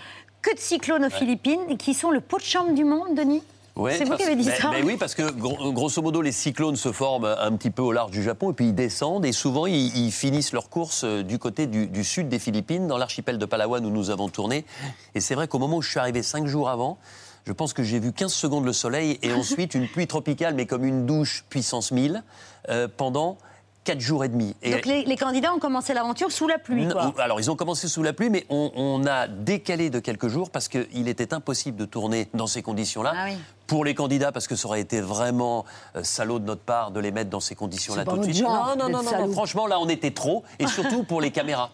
[0.42, 3.42] Queue de cyclone aux Philippines, qui sont le pot de chambre du monde, Denis?
[3.76, 6.76] Ouais, C'est vous qui avez dit ça oui, parce que gro- grosso modo, les cyclones
[6.76, 9.66] se forment un petit peu au large du Japon et puis ils descendent et souvent
[9.66, 13.38] ils, ils finissent leur course euh, du côté du, du sud des Philippines, dans l'archipel
[13.38, 14.64] de Palawan où nous avons tourné.
[15.14, 16.98] Et c'est vrai qu'au moment où je suis arrivé cinq jours avant,
[17.46, 20.66] je pense que j'ai vu 15 secondes le soleil et ensuite une pluie tropicale, mais
[20.66, 22.22] comme une douche puissance 1000,
[22.70, 23.38] euh, pendant
[23.84, 24.54] 4 jours et demi.
[24.62, 27.14] Et- Donc les, les candidats ont commencé l'aventure sous la pluie, non, quoi.
[27.18, 30.50] Alors, ils ont commencé sous la pluie, mais on, on a décalé de quelques jours
[30.50, 33.12] parce qu'il était impossible de tourner dans ces conditions-là.
[33.16, 33.36] Ah oui.
[33.66, 35.64] Pour les candidats, parce que ça aurait été vraiment
[35.96, 38.36] euh, salaud de notre part de les mettre dans ces conditions-là tout de suite.
[38.36, 40.42] genre non, non, non, non, franchement, là, on était trop.
[40.58, 41.70] Et surtout pour les caméras.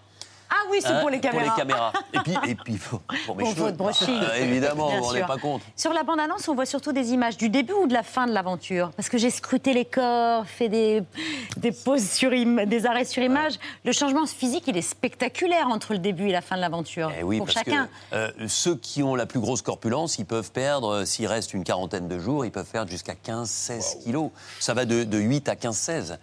[0.50, 1.44] Ah oui, c'est Hein, pour les caméras.
[1.44, 1.92] Pour les caméras.
[2.14, 3.72] Et puis, et puis pour, pour mes Pour cheveux.
[3.72, 4.08] votre.
[4.08, 5.64] Euh, évidemment, Bien on n'est pas contre.
[5.76, 8.32] Sur la bande-annonce, on voit surtout des images du début ou de la fin de
[8.32, 11.02] l'aventure Parce que j'ai scruté les corps, fait des,
[11.56, 13.54] des pauses sur im- des arrêts sur image.
[13.84, 17.12] Le changement physique, il est spectaculaire entre le début et la fin de l'aventure.
[17.18, 17.88] Eh oui, pour parce chacun.
[18.10, 21.54] que euh, ceux qui ont la plus grosse corpulence, ils peuvent perdre, euh, s'il reste
[21.54, 24.30] une quarantaine de jours, ils peuvent perdre jusqu'à 15-16 kilos.
[24.60, 26.16] Ça va de, de 8 à 15-16.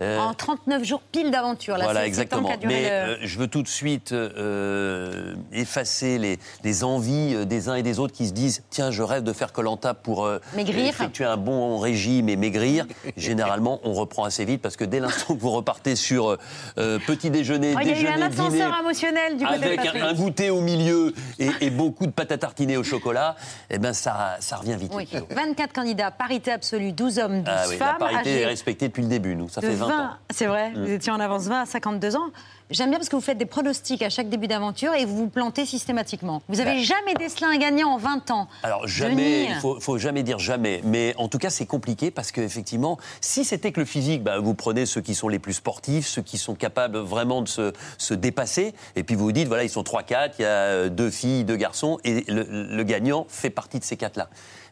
[0.00, 1.76] Euh, En 39 jours pile d'aventure.
[1.76, 2.48] Là, voilà, exactement.
[2.64, 7.74] Mais euh, je veux tout de suite euh, effacer les, les envies euh, des uns
[7.74, 10.88] et des autres qui se disent tiens, je rêve de faire Colanta pour Maigrir.
[10.88, 12.86] effectuer un bon régime et maigrir.
[13.16, 16.36] Généralement, on reprend assez vite parce que dès l'instant que vous repartez sur
[16.76, 19.64] petit déjeuner, Oh, il y a eu déjeuner, un dîner, ascenseur émotionnel du côté de
[19.64, 20.02] avec un, Patrick.
[20.02, 23.36] un goûter au milieu et, et beaucoup de pâte à tartiner au chocolat,
[23.70, 24.92] eh ben ça, ça revient vite.
[24.94, 25.08] Oui.
[25.30, 27.96] 24 candidats, parité absolue, 12 hommes, 12 Ah oui, la femmes.
[27.98, 29.48] parité âgés est respectée depuis le début, nous.
[29.48, 30.10] Ça de fait 20, ans.
[30.30, 30.84] C'est vrai, Mm.
[30.84, 32.30] vous étiez en avance 20 à 52 ans.
[32.70, 35.28] J'aime bien parce que vous faites des pronostics à chaque début d'aventure et vous vous
[35.28, 36.42] plantez systématiquement.
[36.48, 36.82] Vous avez Bah.
[36.82, 38.46] jamais décelé un gagnant en 20 ans.
[38.62, 42.30] Alors jamais, il faut, faut jamais dire jamais, mais en tout cas c'est compliqué parce
[42.30, 46.06] qu'effectivement, si c'était que le physique, bah, vous prenez ceux qui sont les plus sportifs,
[46.06, 49.64] ceux qui sont capables vraiment de se, se dépasser, et puis vous vous dites voilà
[49.64, 53.24] ils sont 3-4, il y a euh, deux filles, deux garçons, et le, le gagnant
[53.30, 54.28] fait partie de ces quatre-là.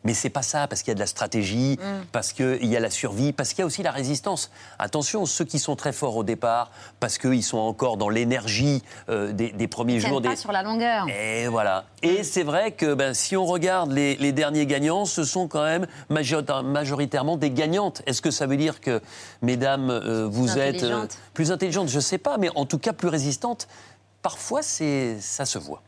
[0.07, 1.79] Mais c'est pas ça, parce qu'il y a de la stratégie,
[2.13, 4.53] parce qu'il y a la survie, parce qu'il y a aussi la résistance.
[4.79, 9.33] Attention, ceux qui sont très forts au départ, parce qu'ils sont encore dans l'énergie euh,
[9.33, 10.23] des, des premiers Ils jours.
[10.23, 11.09] pas des- sur la longueur.
[11.09, 11.87] et voilà.
[12.03, 15.65] Et c'est vrai que ben, si on regarde les, les derniers gagnants, ce sont quand
[15.65, 18.03] même majorita- majoritairement des gagnantes.
[18.07, 19.03] Est-ce que ça veut dire que,
[19.43, 21.19] mesdames, euh, vous Plus êtes euh, intelligentes.
[21.35, 21.89] plus intelligentes?
[21.89, 23.67] Je ne sais pas, mais en tout cas plus résistantes.
[24.23, 25.83] Parfois, c'est ça se voit.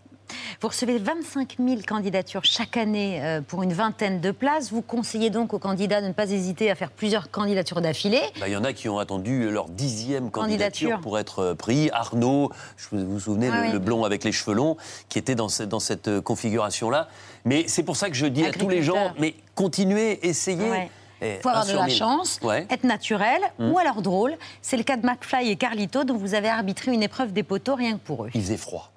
[0.60, 4.70] Vous recevez 25 000 candidatures chaque année euh, pour une vingtaine de places.
[4.72, 8.20] Vous conseillez donc aux candidats de ne pas hésiter à faire plusieurs candidatures d'affilée.
[8.40, 11.00] Ben, Il y en a qui ont attendu leur dixième candidature, Candidature.
[11.00, 11.90] pour être euh, pris.
[11.92, 13.72] Arnaud, je vous, vous souvenez, Ah le, oui.
[13.72, 14.76] le blond avec les cheveux longs,
[15.08, 17.08] qui était dans, ce- dans cette euh, configuration-là.
[17.44, 20.68] Mais c'est pour ça que je dis à tous les gens, mais continuez, essayez.
[20.70, 20.90] Ouais.
[21.20, 21.94] Il faut avoir de la mille.
[21.96, 22.64] chance, Ouais.
[22.70, 23.70] être naturel Mm.
[23.72, 24.36] ou alors drôle.
[24.62, 27.74] C'est le cas de McFly et Carlito, dont vous avez arbitré une épreuve des poteaux
[27.74, 28.30] rien que pour eux.
[28.34, 28.92] Il faisait froid.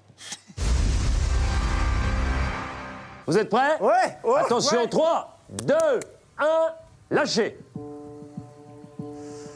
[3.31, 4.89] Vous êtes prêts Ouais, ouais, Attention, ouais.
[4.89, 5.73] 3, 2,
[6.37, 6.45] 1,
[7.11, 7.57] lâchez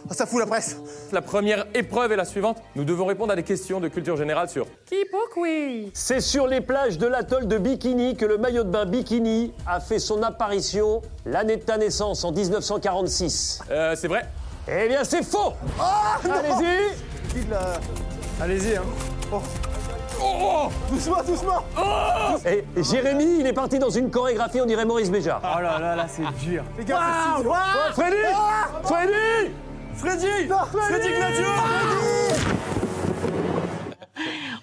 [0.10, 0.78] Ah, ça fout la presse.
[1.12, 2.58] La première épreuve est la suivante.
[2.78, 4.66] Nous devons répondre à des questions de culture générale sur
[5.94, 9.82] C'est sur les plages de l'atoll de Bikini que le maillot de bain Bikini a
[9.82, 13.60] fait son apparition l'année de ta naissance en 1946.
[13.72, 14.24] Euh, c'est vrai
[14.70, 16.32] Eh bien, c'est faux Ah, non.
[16.34, 17.44] Allez-y
[18.42, 18.84] Allez-y, hein.
[19.34, 19.42] Oh.
[20.22, 21.64] Oh, doucement, doucement.
[22.46, 25.42] Et Jérémy, il est parti dans une chorégraphie, on dirait Maurice Béjart.
[25.44, 26.64] Oh là là, là, c'est dur.
[26.78, 27.00] Les gars,
[27.38, 27.52] c'est dur.
[27.52, 28.68] Ouais, Freddy Ah.
[28.84, 29.52] Freddy
[29.96, 31.46] Freddy Non, Freddy Gnadio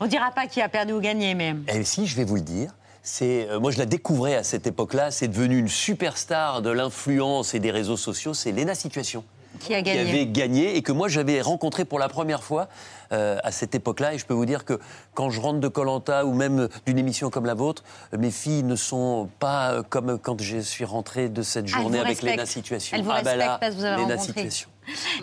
[0.01, 1.55] On dira pas qui a perdu ou gagné, mais.
[1.69, 2.71] Et si, je vais vous le dire.
[3.05, 5.11] C'est, euh, moi, je la découvrais à cette époque-là.
[5.11, 8.33] C'est devenu une superstar de l'influence et des réseaux sociaux.
[8.35, 9.25] C'est Léna Situation.
[9.63, 12.69] Qui a Qui gagné avait gagné et que moi j'avais rencontré pour la première fois
[13.13, 14.15] euh, à cette époque-là.
[14.15, 14.79] Et je peux vous dire que
[15.15, 17.85] quand je rentre de Colanta ou même d'une émission comme la vôtre,
[18.17, 21.99] mes filles ne sont pas euh, comme quand je suis rentré de cette Ah, journée
[22.01, 22.23] avec.
[22.23, 22.97] Léna Situation.
[22.97, 24.25] Elles vous ah respectent là, parce que vous avez Léna rencontré.
[24.51, 24.69] Situation.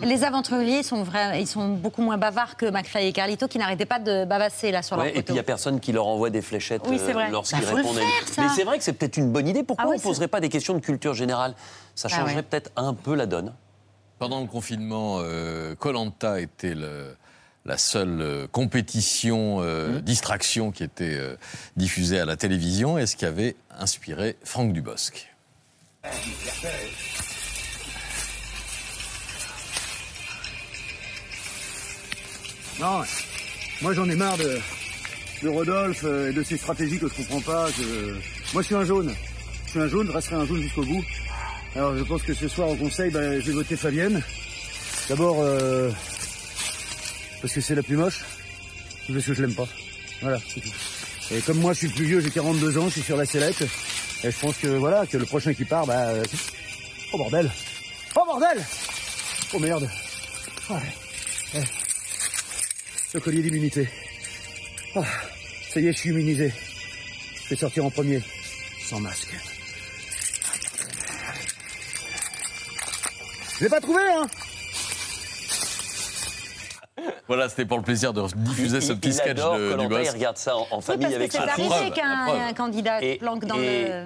[0.02, 3.84] Les aventuriers sont, vrais, ils sont beaucoup moins bavards que McFly et Carlito qui n'arrêtaient
[3.84, 5.32] pas de bavasser là sur Ouais, leur et puis photo.
[5.32, 8.44] il n'y a personne qui leur envoie des fléchettes Oui, euh, lorsqu'ils Bah, répondent faire.
[8.44, 9.62] Mais c'est vrai que c'est peut-être une bonne idée.
[9.62, 11.54] Pourquoi Ah on ne poserait pas des questions de culture générale?
[11.94, 12.42] Ça Ah changerait ouais.
[12.42, 13.52] peut-être un peu la donne.
[14.20, 15.22] Pendant le confinement,
[15.78, 17.16] Colanta était le,
[17.64, 20.00] la seule euh, compétition euh, Mmh.
[20.02, 21.36] distraction qui était euh,
[21.76, 25.26] diffusée à la télévision et ce qui avait inspiré Franck Dubosc.
[32.80, 33.02] Non,
[33.82, 34.58] moi j'en ai marre de,
[35.42, 37.68] de Rodolphe euh, et de ses stratégies que je comprends pas.
[37.70, 38.14] Je-
[38.54, 39.12] Moi je suis un jaune.
[39.66, 41.04] Je suis un jaune, je resterai un jaune jusqu'au bout.
[41.76, 44.22] Alors je pense que ce soir au conseil, ben, je vais voter Fabienne.
[45.08, 45.90] D'abord euh,
[47.40, 48.20] parce que c'est la plus moche,
[49.08, 49.68] parce que je l'aime pas.
[50.20, 50.38] Voilà.
[51.30, 53.24] Et comme moi je suis le plus vieux, j'ai 42 ans, je suis sur la
[53.24, 53.62] sellette.
[54.22, 56.08] Et je pense que voilà, que le prochain qui part, bah...
[56.08, 56.24] euh,
[57.12, 57.50] Oh bordel
[58.14, 58.64] Oh bordel
[59.52, 59.88] Oh merde
[60.68, 60.76] Ouais.
[61.54, 61.64] Ouais.
[63.14, 63.88] Le collier d'immunité.
[64.94, 65.02] Ah,
[65.72, 66.52] ça y est, je suis immunisé.
[67.44, 68.22] Je vais sortir en premier,
[68.88, 69.34] sans masque.
[73.60, 74.26] Je l'ai pas trouvé, hein
[77.28, 80.00] Voilà, c'était pour le plaisir de diffuser ce petit il sketch adore de Dubosc.
[80.04, 81.70] il regarde ça en, en Oui, famille parce que avec c'est sa fille.
[81.72, 84.04] arrivé qu'un un candidat Et- planque dans et le...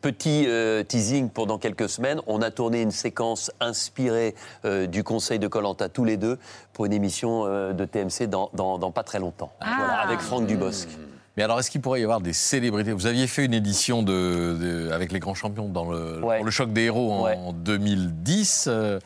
[0.00, 5.04] Petit euh, teasing pour dans quelques semaines, on a tourné une séquence inspirée euh, du
[5.04, 6.38] conseil de Colanta tous les deux
[6.72, 9.52] pour une émission euh, de TMC dans, dans- dans pas très longtemps.
[9.60, 9.74] Ah.
[9.78, 10.88] Voilà, avec Franck Dubosc.
[11.36, 12.92] Mais alors, est-ce qu'il pourrait y avoir des célébrités?
[12.92, 16.50] Vous aviez fait une édition de, de- avec les grands champions dans le, pour le
[16.50, 18.66] choc des héros en 2010.
[18.68, 18.98] euh,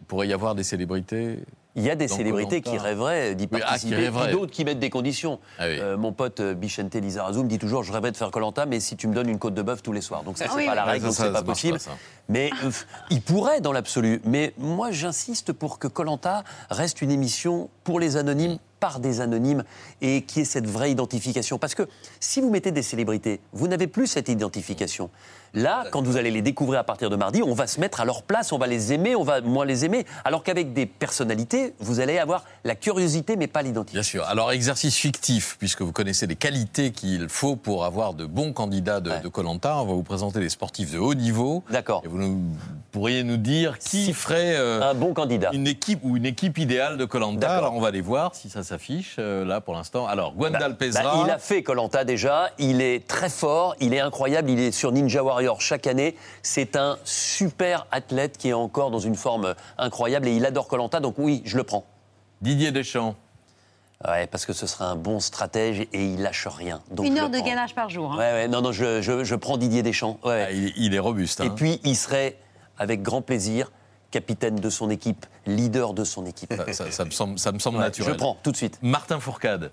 [0.00, 1.38] il pourrait y avoir des célébrités?
[1.76, 4.28] Il y a des dans célébrités qui rêveraient d'y Oui, ah, participer, rêveraient.
[4.28, 5.40] puis d'autres qui mettent des conditions.
[5.58, 5.78] Ah oui.
[5.80, 8.78] Euh, mon pote euh, Bichente Lizarazu me dit toujours je rêverais de faire Colanta, mais
[8.78, 10.22] si tu me donnes une côte de bœuf tous les soirs.
[10.22, 10.76] Donc ça, Ah c'est oui, pas oui.
[10.76, 11.78] la Ouais, règle, ça, donc c'est pas possible.
[11.78, 12.23] pas.
[12.28, 12.70] Mais euh,
[13.10, 14.20] il pourrait dans l'absolu.
[14.24, 19.64] Mais moi, j'insiste pour que Colanta reste une émission pour les anonymes par des anonymes
[20.02, 21.58] et qui ait cette vraie identification.
[21.58, 21.88] Parce que
[22.20, 25.08] si vous mettez des célébrités, vous n'avez plus cette identification.
[25.54, 28.04] Là, quand vous allez les découvrir à partir de mardi, on va se mettre à
[28.04, 30.04] leur place, on va les aimer, on va moins les aimer.
[30.24, 33.96] Alors qu'avec des personnalités, vous allez avoir la curiosité, mais pas l'identité.
[33.96, 34.24] Bien sûr.
[34.24, 39.00] Alors, exercice fictif, puisque vous connaissez les qualités qu'il faut pour avoir de bons candidats
[39.00, 39.76] de Colanta.
[39.76, 41.62] On va vous présenter des sportifs de haut niveau.
[41.70, 42.02] D'accord.
[42.14, 42.40] Vous nous-
[42.92, 46.96] pourriez nous dire qui ferait euh, un bon candidat, une équipe ou une équipe idéale
[46.96, 47.50] de Colanta.
[47.56, 50.06] Alors, on va les voir si ça s'affiche euh, là pour l'instant.
[50.06, 51.02] Alors, Gwendal Pesra.
[51.02, 54.70] Bah, il a fait Colanta déjà, il est très fort, il est incroyable, il est
[54.70, 56.14] sur Ninja Warrior chaque année.
[56.44, 61.00] C'est un super athlète qui est encore dans une forme incroyable et il adore Colanta,
[61.00, 61.84] donc oui, je le prends.
[62.42, 63.16] Didier Deschamps.
[64.06, 66.82] Ouais, parce que ce sera un bon stratège et il lâche rien.
[66.90, 68.12] Donc Une heure de gainage par jour.
[68.12, 68.18] hein.
[68.18, 70.18] Ouais, ouais, non, non, je, je- je prends Didier Deschamps.
[70.24, 70.46] Ouais.
[70.48, 71.40] Ah, il, est robuste.
[71.40, 71.54] Et hein.
[71.56, 72.36] puis, il serait,
[72.78, 73.70] avec grand plaisir,
[74.10, 76.52] capitaine de son équipe, leader de son équipe.
[76.72, 78.12] Ça, ça me semble, ça me semble Ouais, naturel.
[78.12, 78.78] Je prends, tout de suite.
[78.82, 79.70] Martin Fourcade.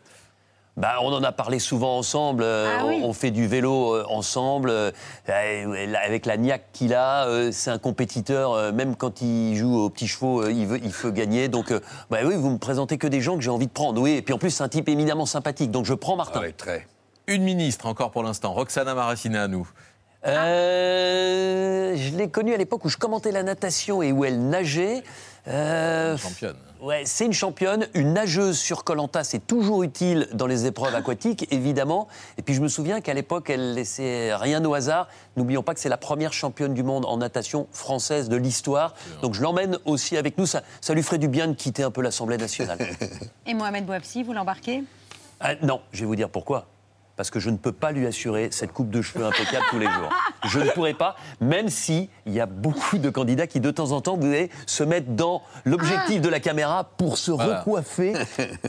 [0.78, 2.44] Bah, on en a parlé souvent ensemble.
[2.44, 3.02] euh, Ah on- oui.
[3.04, 4.70] on, fait du vélo euh, ensemble.
[4.70, 4.92] euh,
[5.28, 8.54] avec la niaque qu'il a, euh, c'est un compétiteur.
[8.54, 11.50] euh, même quand il joue aux petits chevaux, euh, il, veut, il veut gagner.
[11.50, 14.02] Donc, euh, bah oui, vous me présentez que des gens que j'ai envie de prendre.
[14.02, 15.72] Oui, et puis en plus, c'est un type éminemment sympathique.
[15.72, 16.42] Donc, je prends Martin.
[16.58, 16.88] très.
[17.28, 19.64] Une ministre encore pour l'instant, Roxana Maracineanu.
[20.26, 25.04] Euh, je l'ai connue à l'époque où je commentais la natation et où elle nageait.
[25.48, 26.56] Euh, Championne.
[26.82, 31.48] Ouais, c'est une championne, une nageuse sur Colanta, c'est toujours utile dans les épreuves aquatiques,
[31.52, 32.08] évidemment.
[32.39, 35.08] Et puis je me souviens qu'à l'époque, elle laissait rien au hasard.
[35.38, 38.96] N'oublions pas que c'est la première championne du monde en natation française de l'histoire.
[39.22, 40.48] Donc je l'emmène aussi avec nous.
[40.48, 42.80] Ça, ça lui ferait du bien de quitter un peu l'Assemblée nationale.
[43.46, 44.84] Et Mohamed Bouafsi, vous l'embarquez?
[45.39, 46.65] Ah, non, je vais vous dire pourquoi.
[47.22, 49.86] Parce que je ne peux pas lui assurer cette coupe de cheveux impeccable tous les
[49.86, 50.10] jours.
[50.50, 53.92] Je ne pourrais pas, même si il y a beaucoup de candidats qui de temps
[53.92, 57.60] en temps vous voyez, se mettent dans l'objectif de la caméra pour se Voilà.
[57.60, 58.14] recoiffer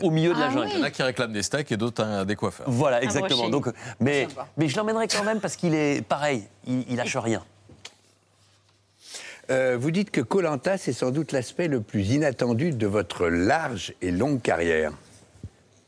[0.02, 0.68] au milieu de la Ah jungle.
[0.70, 2.66] Il y en a qui réclament des steaks et d'autres un- des coiffeurs.
[2.68, 3.48] Voilà, exactement.
[3.48, 3.70] brochet.
[3.70, 7.42] Donc, mais, mais je l'emmènerai quand même parce qu'il est pareil, il, il lâche rien.
[9.50, 13.94] Euh, vous dites que Colanta, c'est sans doute l'aspect le plus inattendu de votre large
[14.02, 14.92] et longue carrière.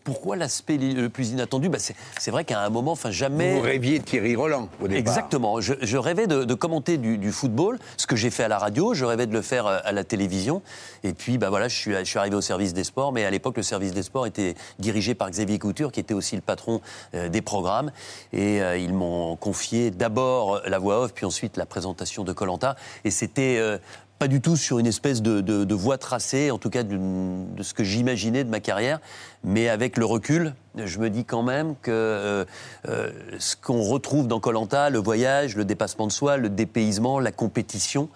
[0.04, 1.70] Pourquoi l'aspect le plus inattendu?
[1.70, 3.54] Bah c'est, c'est vrai qu'à un moment, enfin jamais.
[3.54, 4.98] Vous rêviez Thierry Roland au départ.
[4.98, 5.60] Exactement.
[5.60, 8.58] Je, je rêvais de, de commenter du, du football, ce que j'ai fait à la
[8.58, 8.92] radio.
[8.92, 10.60] Je rêvais de le faire euh, à la télévision.
[11.04, 13.12] Et puis, bah voilà, je suis, je suis arrivé au service des sports.
[13.12, 16.36] Mais à l'époque, le service des sports était dirigé par Xavier Couture, qui était aussi
[16.36, 16.82] le patron
[17.14, 17.90] euh, des programmes.
[18.32, 22.76] Et euh, ils m'ont confié d'abord la voix off, puis ensuite la présentation de Colanta.
[23.04, 23.78] Et c'était euh,
[24.18, 27.84] pas du tout sur une espèce de, voie tracée, en tout cas de ce que
[27.84, 29.00] j'imaginais de ma carrière,
[29.42, 32.44] mais avec le recul, je me dis quand même que euh,
[32.88, 37.32] euh, ce qu'on retrouve dans Colanta, le voyage, le dépassement de soi, le dépaysement, la
[37.32, 38.08] compétition,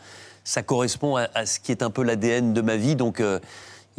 [0.44, 2.96] ça correspond à, à ce qui est un peu l'ADN de ma vie.
[2.96, 3.38] Donc euh,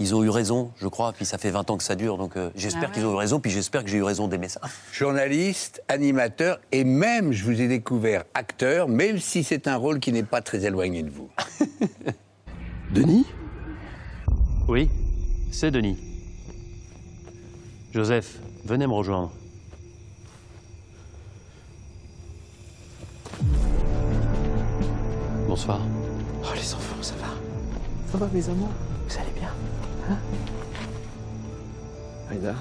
[0.02, 1.12] ils ont eu raison, je crois.
[1.14, 2.94] Puis ça fait 20 ans que ça dure, donc euh, j'espère Ah ouais.
[2.94, 3.40] qu'ils ont eu raison.
[3.42, 4.62] Puis j'espère que j'ai eu raison d'aimer ça.
[4.94, 10.14] Journaliste, animateur et même, je vous ai découvert acteur, même si c'est un rôle qui
[10.14, 11.30] n'est pas très éloigné de vous.
[12.92, 13.26] Denis?
[14.70, 14.90] Oui,
[15.52, 15.98] c'est Denis.
[17.92, 19.32] Joseph, venez me rejoindre.
[25.48, 25.82] Bonsoir.
[26.44, 27.28] Oh les enfants, ça va
[28.12, 28.70] Ça va mes amours?
[32.30, 32.56] Aïda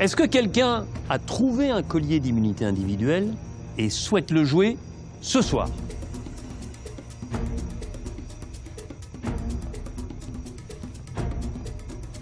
[0.00, 3.34] Est-ce que quelqu'un a trouvé un collier d'immunité individuelle
[3.76, 4.76] et souhaite le jouer
[5.20, 5.68] ce soir?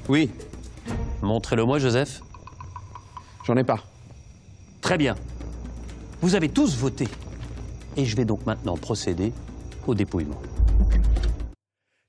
[0.09, 0.31] Oui.
[1.23, 2.23] Montrez-le-moi, Joseph.
[3.45, 3.81] J'en ai pas.
[4.81, 5.17] Très bien.
[6.21, 7.09] Vous avez tous voté.
[7.97, 9.33] Et je vais donc maintenant procéder
[9.87, 10.41] au dépouillement.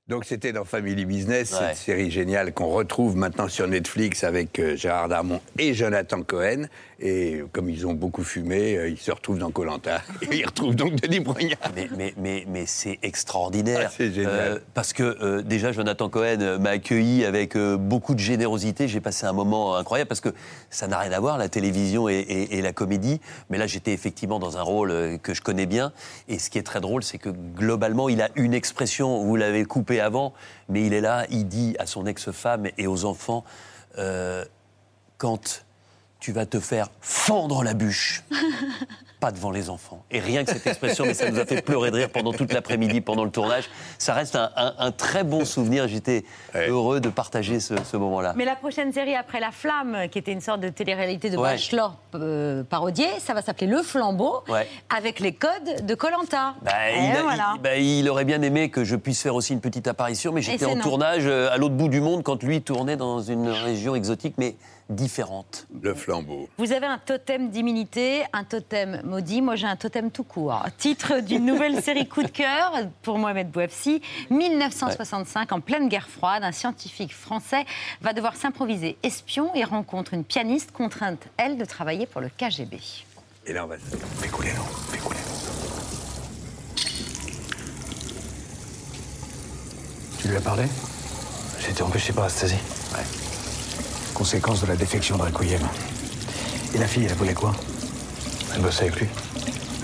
[0.08, 1.66] Donc c'était dans Family Business, Ouais.
[1.68, 6.64] cette série géniale qu'on retrouve maintenant sur Netflix avec euh, Gérard Darmon et Jonathan Cohen.
[7.00, 10.00] Et comme ils ont beaucoup fumé, euh, ils se retrouvent dans Colanta.
[10.32, 11.58] Et ils retrouvent donc Denis Brognard.
[11.76, 13.82] Mais, mais, mais, mais c'est extraordinaire.
[13.84, 14.32] Ah, c'est génial.
[14.34, 18.88] Euh, parce que déjà, Jonathan Cohen m'a accueilli avec beaucoup de générosité.
[18.88, 20.30] J'ai passé un moment incroyable parce que
[20.70, 23.20] ça n'a rien à voir, la télévision et, et- et la comédie.
[23.50, 25.92] Mais là, j'étais effectivement dans un rôle que je connais bien.
[26.28, 29.64] Et ce qui est très drôle, c'est que globalement, il a une expression, vous l'avez
[29.66, 30.32] coupé avant,
[30.68, 33.44] mais il est là, il dit à son ex-femme et aux enfants
[33.98, 34.44] euh,
[35.16, 35.64] quand
[36.20, 38.22] tu vas te faire fendre la bûche
[39.20, 40.04] pas devant les enfants.
[40.10, 42.52] Et rien que cette expression, mais ça nous a fait pleurer de rire pendant toute
[42.52, 43.64] l'après-midi, pendant le tournage.
[43.98, 45.88] Ça reste un, un- un très bon souvenir.
[45.88, 48.32] J'étais heureux de partager ce, ce moment-là.
[48.36, 51.50] Mais la prochaine série après La Flamme, qui était une sorte de télé-réalité de Ouais.
[51.52, 54.66] Bachelor euh, parodié, ça va s'appeler Le Flambeau, Ouais.
[54.96, 56.54] avec les codes de Colanta.
[56.62, 57.52] Bah, il, a- voilà.
[57.56, 60.42] il- bah, il aurait bien aimé que je puisse faire aussi une petite apparition, mais
[60.42, 60.82] j'étais en non.
[60.82, 64.56] tournage euh, à l'autre bout du monde quand lui tournait dans une région exotique, mais
[64.88, 65.66] différente.
[65.82, 66.48] Le flambeau.
[66.58, 69.42] Vous avez un totem d'immunité, un totem maudit.
[69.42, 70.64] Moi, j'ai un totem tout court.
[70.78, 72.72] Titre d'une nouvelle série coup de cœur
[73.02, 74.00] pour Mohamed Bouafsi.
[74.30, 77.64] 1965, en pleine guerre froide, un scientifique français
[78.00, 82.80] va devoir s'improviser espion et rencontre une pianiste contrainte, elle, de travailler pour le KGB.
[83.46, 83.96] Et là, on va se...
[84.20, 85.18] Fais couler l'eau, fais couler
[90.20, 90.64] Tu lui as parlé?
[91.60, 92.56] J'ai été empêché par Astasie.
[92.92, 93.37] Ouais.
[94.14, 95.60] Conséquence de la défection de Requiem.
[96.74, 97.52] Et la fille, elle voulait quoi?
[98.54, 99.08] Elle bosse avec lui.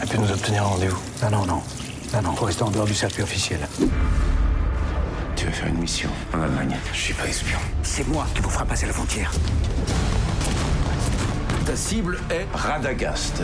[0.03, 1.01] Elle peut nous obtenir un rendez-vous.
[1.23, 1.63] Non, non, non.
[2.13, 3.61] Non, non, faut rester en dehors du circuit officiel.
[5.37, 6.11] Tu veux faire une mission?
[6.33, 7.59] En Allemagne Je suis pas espion.
[7.83, 9.33] C'est moi qui vous fera passer la frontière.
[11.65, 13.43] Ta cible est Radagast.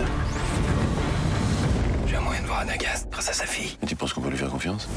[2.06, 3.76] J'ai un moyen de voir Radagast grâce à sa fille.
[3.82, 4.88] Et tu penses qu'on peut lui faire confiance?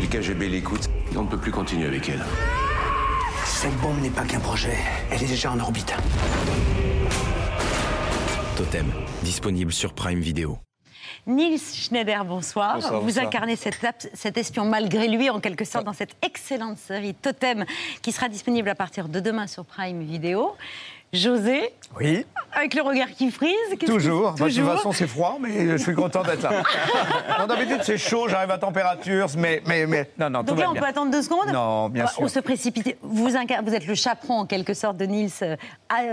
[0.00, 0.88] Le KGB l'écoute.
[1.16, 2.24] On ne peut plus continuer avec elle.
[3.62, 4.76] Cette bombe n'est pas qu'un projet.
[5.12, 5.94] Elle est déjà en orbite.
[8.56, 10.58] Totem, disponible sur Prime Video.
[11.28, 12.74] Nils Schneider, bonsoir.
[12.74, 13.26] Bonsoir, Vous bonsoir.
[13.26, 13.76] incarnez cet,
[14.14, 17.64] cet espion malgré lui, en quelque sorte, dans cette excellente série Totem,
[18.02, 20.56] qui sera disponible à partir de demain sur Prime Video.
[21.12, 23.52] José, Oui, avec le regard qui frise.
[23.78, 24.30] qu'est-ce que- toujours.
[24.32, 26.62] Bah, de toute toujours façon, c'est froid, mais je suis content d'être là.
[27.38, 30.62] non, d'habitude, c'est chaud, j'arrive à température, mais, mais, mais non, non, tout Donc va
[30.62, 30.80] là, on bien.
[30.80, 32.22] peut attendre deux secondes Non, bien Bah, sûr.
[32.22, 32.96] On se précipite.
[33.02, 35.56] Vous, incar- vous êtes le chaperon, en quelque sorte, de Nils, euh,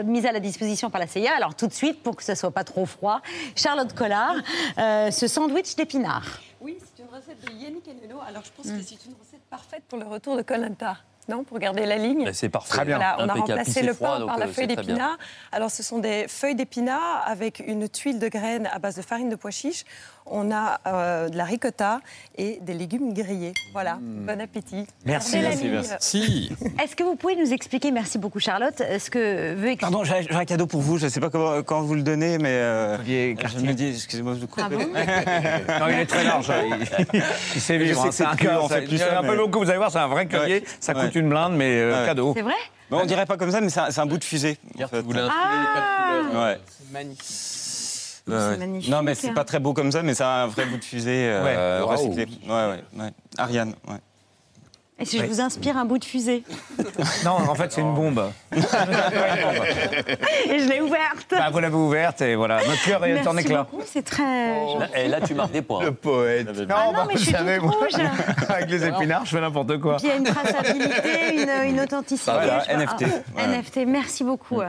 [0.04, 1.32] mis à la disposition par la CIA.
[1.38, 3.22] Alors, tout de suite, pour que ce soit pas trop froid,
[3.56, 4.36] Charlotte Collard,
[4.78, 6.40] euh, ce sandwich d'épinards.
[6.60, 8.20] Oui, c'est une recette de Yannick Enelo.
[8.28, 10.98] Alors, je pense que c'est une recette parfaite pour le retour de Colanta.
[11.30, 12.26] Non, pour garder la ligne.
[12.26, 12.70] Ben, c'est parfait.
[12.70, 12.98] Très bien.
[12.98, 13.40] Voilà, on a Impeccable.
[13.42, 14.94] remplacé Puis c'est le froid, pain donc, par la euh, feuille c'est très bien.
[14.96, 15.18] d'épinard.
[15.52, 19.30] Alors, ce sont des feuilles d'épinard avec une tuile de graines à base de farine
[19.30, 19.84] de pois chiche.
[20.32, 22.02] On a euh, de la ricotta
[22.38, 23.54] et des légumes grillés.
[23.74, 24.86] Voilà, bon appétit.
[25.06, 25.92] Merci, merci, merci.
[26.00, 26.52] Si.
[26.84, 30.04] Est-ce que vous pouvez nous expliquer, merci beaucoup Charlotte, euh, ce que veut expliquer Pardon,
[30.04, 30.98] j'ai un cadeau pour vous.
[30.98, 34.36] Je ne sais pas comment, quand vous le donnez, mais euh, je me dis, excusez-moi
[34.36, 34.62] de vous couper.
[34.66, 34.78] Ah bon
[35.80, 36.50] Non, il est très large.
[36.52, 36.78] hein.
[37.14, 37.22] Il,
[37.56, 38.06] il sait vivre.
[38.06, 38.64] hein, C'est un cœur.
[38.64, 39.60] on fait plus ça, un peu beaucoup.
[39.60, 40.60] Vous allez voir, c'est un vrai collier.
[40.60, 40.64] Ouais.
[40.80, 41.06] Ça Ouais.
[41.06, 42.06] coûte une blinde, mais euh, Ouais.
[42.06, 42.34] cadeau.
[42.36, 42.54] C'est vrai?
[42.92, 44.58] Bon, on dirait pas comme ça, mais c'est un, c'est un bout de fusée.
[44.84, 45.04] en fait.
[45.30, 46.60] Ah Ouais.
[46.68, 47.26] C'est magnifique.
[48.58, 48.92] Magnifique.
[48.92, 51.28] Non, mais c'est pas très beau comme ça, mais c'est un vrai bout de fusée
[51.30, 52.28] euh, recyclé.
[52.48, 53.10] Ouais, ouais, ouais.
[53.38, 53.96] Ariane, ouais.
[55.02, 55.30] Et si je Oui.
[55.30, 56.44] vous inspire un bout de fusée
[57.24, 58.22] Non, en fait, c'est une bombe.
[58.52, 58.60] Et
[60.60, 62.58] je l'ai ouverte Bah, vous l'avez ouverte et voilà.
[62.68, 63.64] Notre cœur est en Merci éclat.
[63.64, 64.60] beaucoup, c'est très...
[64.78, 65.86] Là, et là, tu marques des points.
[65.86, 66.48] Le poète.
[66.68, 67.94] Non, Ah non, bah, mais vous je suis savez, moi, rouge.
[68.50, 69.96] avec les épinards, je fais n'importe quoi.
[69.98, 72.32] Puis il y a une traçabilité, une, une authenticité.
[72.32, 73.06] Voilà, NFT.
[73.38, 74.60] Ah, NFT, merci beaucoup.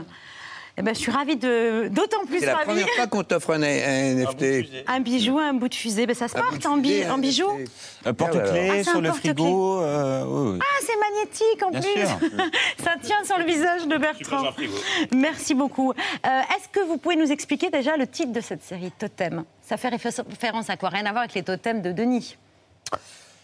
[0.80, 1.88] Eh ben, je suis ravie de.
[1.88, 2.64] D'autant plus C'est la ravie.
[2.68, 4.44] première fois qu'on t'offre un, un NFT.
[4.88, 7.50] Un bijou, un bout de fusée, ben, ça se porte en, bi- en bijoux.
[8.06, 9.34] Euh, Porte-clés Ah, sur un le porte-clés.
[9.34, 9.82] frigo.
[9.82, 10.58] euh, oui, oui.
[10.62, 11.90] Ah, c'est magnétique en Bien plus.
[11.90, 12.40] sûr.
[12.82, 14.48] ça tient sur le visage de Bertrand.
[15.14, 15.90] Merci beaucoup.
[15.92, 15.94] Euh,
[16.56, 19.44] Est-ce que vous pouvez nous expliquer déjà le titre de cette série, Totem?
[19.60, 20.88] Ça fait référence à quoi?
[20.88, 22.38] Rien à voir avec les totems de Denis.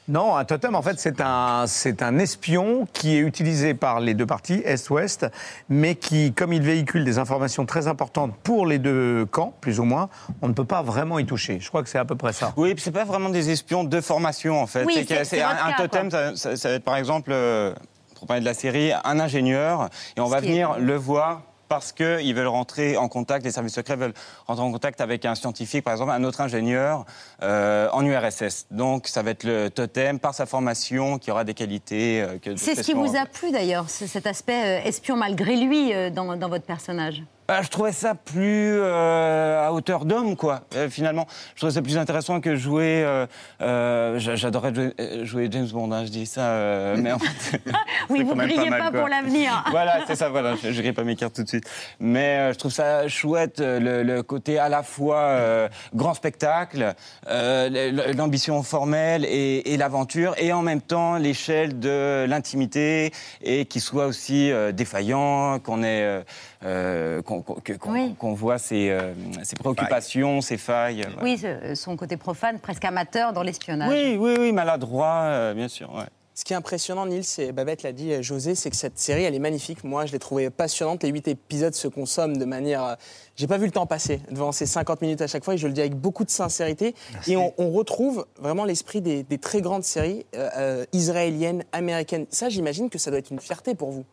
[0.09, 4.15] Non, un totem, en fait, c'est un, c'est un espion qui est utilisé par les
[4.15, 5.27] deux parties, Est-Ouest,
[5.69, 9.85] mais qui, comme il véhicule des informations très importantes pour les deux camps, plus ou
[9.85, 10.09] moins,
[10.43, 11.59] on ne peut pas vraiment y toucher.
[11.61, 12.53] Je crois que c'est à peu près ça.
[12.57, 14.85] Oui, puis c'est pas vraiment des espions de formation en fait.
[14.85, 17.75] Oui, C'est un, totem, ça, ça- ça va être par exemple, euh,
[18.15, 21.93] pour parler de la série, un ingénieur, et on va est venir le voir parce
[21.93, 24.15] qu'ils veulent rentrer en contact, les services secrets veulent
[24.47, 27.05] rentrer en contact avec un scientifique, par exemple un autre ingénieur
[27.43, 28.67] euh, en URSS.
[28.71, 32.23] Donc ça va être le totem par sa formation qui aura des qualités.
[32.23, 35.57] euh, que C'est ce qui vous a plu d'ailleurs, ce- cet aspect euh, espion malgré
[35.57, 37.23] lui dans, dans votre personnage?
[37.49, 41.27] Bah, je trouvais ça plus euh, à hauteur d'homme, quoi, euh, finalement.
[41.55, 43.05] Je trouvais ça plus intéressant que jouer.
[43.05, 43.27] euh,
[43.63, 47.19] euh, j'a- J'adorais jouer, euh, jouer James Bond, hein, je dis ça, euh, mais en
[47.21, 47.61] fait.
[48.11, 49.65] Oui, vous même grillez mal, pas pour l'avenir.
[49.71, 51.65] voilà, c'est ça, voilà, je, je grille pas mes cartes tout de suite.
[52.01, 56.95] Mais euh, je trouve ça chouette, le, le côté à la fois euh, grand spectacle,
[57.29, 63.81] euh, l'ambition formelle et, et l'aventure, et en même temps l'échelle de l'intimité, et qui
[63.81, 66.25] soit aussi euh, défaillant, qu'on ait.
[66.65, 71.03] Euh, qu'on voit ses, euh, ses préoccupations, ses failles.
[71.03, 71.23] euh, voilà.
[71.23, 73.91] Oui, son côté profane, presque amateur dans l'espionnage.
[73.91, 75.93] Oui, oui, oui, maladroit, euh, bien sûr.
[75.95, 76.05] ouais.
[76.39, 79.35] Ce qui est impressionnant, Nils, et Babette l'a dit, José, c'est que cette série, elle
[79.35, 79.83] est magnifique.
[79.85, 81.03] Moi, je l'ai trouvée passionnante.
[81.03, 82.99] Les huit épisodes se consomment de manière.
[83.37, 85.67] J'ai pas vu le temps passer devant ces 50 minutes à chaque fois, et je
[85.67, 86.95] le dis avec beaucoup de sincérité.
[87.27, 92.27] Et on, on retrouve vraiment l'esprit des, des très grandes séries euh, israéliennes, américaines.
[92.29, 94.05] Ça, j'imagine que ça doit être une fierté pour vous.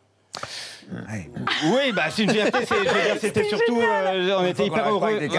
[1.64, 2.58] Oui, bah c'est une fierté.
[3.20, 5.18] C'était surtout, euh, on était hyper heureux.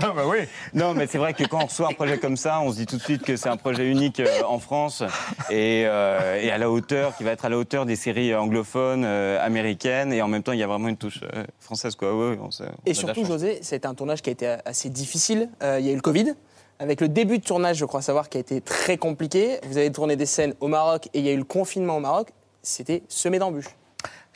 [0.00, 0.38] bah oui.
[0.74, 2.86] Non, mais c'est vrai que quand on reçoit un projet comme ça, on se dit
[2.86, 5.02] tout de suite que c'est un projet unique euh, en France
[5.50, 9.04] et, euh, et à la hauteur, qui va être à la hauteur des séries anglophones,
[9.04, 12.14] euh, américaines, et en même temps, il y a vraiment une touche euh, française, quoi.
[12.14, 13.24] Ouais, on sait- on a Et surtout.
[13.24, 15.48] José, c'est un tournage qui a été assez difficile.
[15.62, 16.34] Euh, il y a eu le Covid.
[16.78, 19.58] Avec le début de tournage, je crois savoir, qui a été très compliqué.
[19.66, 22.00] Vous avez tourné des scènes au Maroc et il y a eu le confinement au
[22.00, 22.28] Maroc.
[22.62, 23.68] C'était semé d'embûches.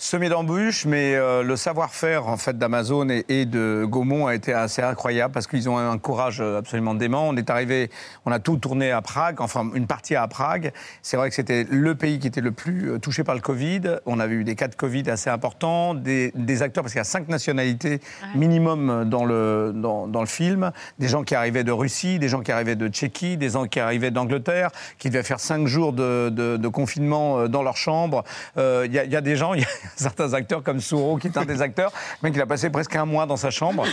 [0.07, 4.53] Semé d'embûches, mais euh, le savoir-faire en fait d'Amazon et, et de Gaumont a été
[4.53, 7.27] assez incroyable parce qu'ils ont un courage absolument dément.
[7.27, 7.89] On est arrivé,
[8.27, 10.73] on a tout tourné à Prague, enfin une partie à Prague.
[11.01, 13.81] C'est vrai que c'était le pays qui était le plus euh, touché par le Covid.
[14.05, 17.01] On avait eu des cas de Covid assez importants, des, des acteurs parce qu'il y
[17.01, 18.01] a cinq nationalités
[18.35, 22.43] minimum dans le dans, dans le film, des gens qui arrivaient de Russie, des gens
[22.43, 26.29] qui arrivaient de Tchéquie, des gens qui arrivaient d'Angleterre, qui devaient faire cinq jours de,
[26.29, 28.23] de- de confinement euh, dans leur chambre.
[28.59, 29.67] Euh, Il y, a- il y a des gens, y a
[29.97, 31.93] certains acteurs comme Souro, qui est un des acteurs,
[32.23, 33.85] le mec il a passé presque un mois dans sa chambre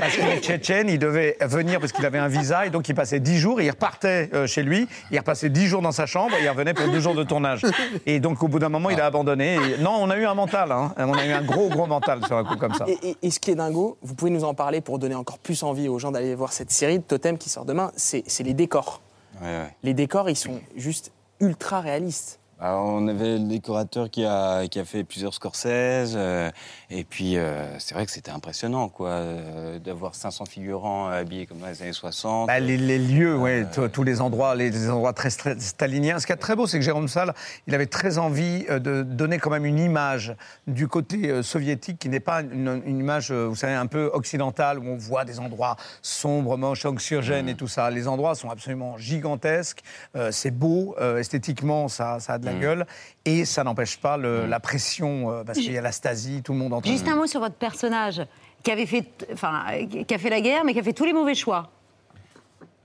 [0.00, 2.94] parce qu'il est tchétchène, il devait venir parce qu'il avait un visa et donc il
[2.94, 6.06] passait dix jours, et il repartait euh, chez lui, il repassait dix jours dans sa
[6.06, 7.62] chambre et il revenait pour deux jours de tournage.
[8.06, 9.54] Et donc au bout d'un moment il a abandonné.
[9.56, 10.92] Et- non, on a eu un mental, hein.
[10.98, 12.84] on a eu un gros gros mental sur un coup comme ça.
[12.88, 15.38] Et, et- et ce qui est dingo, vous pouvez nous en parler pour donner encore
[15.38, 18.42] plus envie aux gens d'aller voir cette série de Totem qui sort demain, c'est c'est
[18.42, 19.02] les décors.
[19.40, 19.74] Ouais, ouais.
[19.82, 22.38] Les décors, ils sont juste ultra réalistes.
[22.60, 26.50] Alors, on avait le décorateur qui a, qui a fait plusieurs Scorsese, euh,
[26.88, 31.58] et puis euh, c'est vrai que c'était impressionnant, quoi, euh, d'avoir 500 figurants habillés comme
[31.58, 32.46] dans les années 60.
[32.46, 36.20] Bah, les, les lieux, ouais, tous les endroits, les, les endroits très staliniens.
[36.20, 37.34] Ce qui est très beau, c'est que Jérôme Salle,
[37.66, 40.36] il avait très envie de donner quand même une image
[40.68, 44.86] du côté soviétique qui n'est pas une, une image, vous savez, un peu occidentale où
[44.86, 47.90] on voit des endroits sombres, moches, anxiogènes et tout ça.
[47.90, 49.82] Les endroits sont absolument gigantesques.
[50.30, 52.86] c'est beau, esthétiquement, ça, ça a de la gueule,
[53.24, 56.52] et ça n'empêche pas le- la pression euh, parce qu'il y a la Stasi, tout
[56.52, 58.22] le monde en train Juste un mot sur votre personnage
[58.62, 59.64] qui avait fait, enfin,
[60.06, 61.70] qui a fait la guerre, mais qui a fait tous les mauvais choix.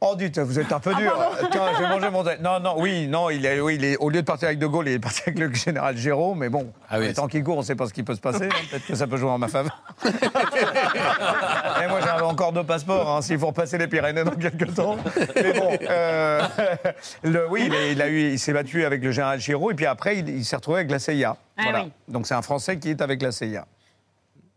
[0.02, 1.14] Oh, dites, vous êtes un peu Ah, dur.
[1.14, 1.48] pardon.
[1.52, 2.24] Tiens, je vais manger mon.
[2.42, 4.66] Non, non, oui, non, il est, oui, il est, au lieu de partir avec De
[4.66, 7.58] Gaulle, il est parti avec le général Géraud, mais bon, Ah oui, tant qu'il court,
[7.58, 8.46] on ne sait pas ce qui peut se passer.
[8.46, 8.56] hein.
[8.72, 9.82] Peut-être que ça peut jouer en ma faveur.
[10.06, 14.98] Et moi, j'ai encore deux passeports, hein, s'il faut repasser les Pyrénées dans quelques temps.
[15.36, 16.42] Mais bon, euh,
[17.24, 19.76] le- oui, il, est- il a eu, il s'est battu avec le général Géraud, et
[19.76, 21.36] puis après, il, il s'est retrouvé avec la CIA.
[21.58, 21.84] Ah voilà.
[21.84, 21.92] oui.
[22.08, 23.66] Donc c'est un Français qui est avec la CIA.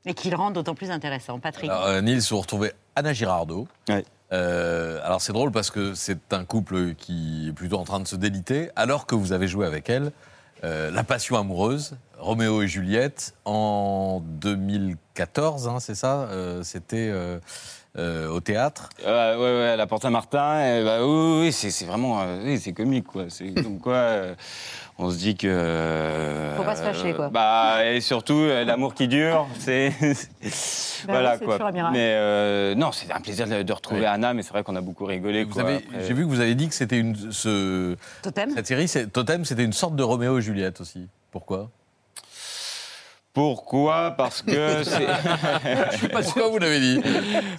[0.05, 1.39] Et qui le rend d'autant plus intéressant.
[1.39, 1.71] Patrick.
[1.71, 3.69] Alors, euh, Nils, vous retrouvez Anna Girardot.
[4.33, 8.09] Euh, alors c'est drôle parce que c'est un couple qui est plutôt en train de
[8.09, 10.13] se déliter, alors que vous avez joué avec elle
[10.65, 17.39] euh, La Passion amoureuse, Roméo et Juliette, en 2014, hein, c'est ça Euh, C'était euh,
[17.99, 18.89] euh, au théâtre.
[19.05, 23.07] Euh, ouais, ouais, à la Porte Saint-Martin, bah, oui, c'est c'est vraiment, oui, c'est comique,
[23.07, 23.25] quoi.
[23.29, 24.35] C'est comme quoi, euh,
[24.99, 25.49] on se dit que.
[25.49, 27.29] euh, Faut pas se fâcher, quoi.
[27.29, 29.93] Bah, et surtout, euh, l'amour qui dure, c'est.
[31.05, 31.73] Bah voilà, oui, c'est quoi.
[31.91, 34.81] Mais euh, non, c'est un plaisir de, de retrouver Anna, mais c'est vrai qu'on a
[34.81, 35.63] beaucoup rigolé, Vous quoi.
[35.65, 36.05] avez- après.
[36.07, 37.33] J'ai vu que vous avez dit que c'était une.
[37.33, 41.09] Ce, Totem Cette série, c'est- Totem, c'était une sorte de Roméo et Juliette aussi.
[41.33, 41.69] Pourquoi?
[43.35, 45.07] Pourquoi Parce que c'est.
[45.93, 47.01] Je suis pas sûr que vous l'avez dit.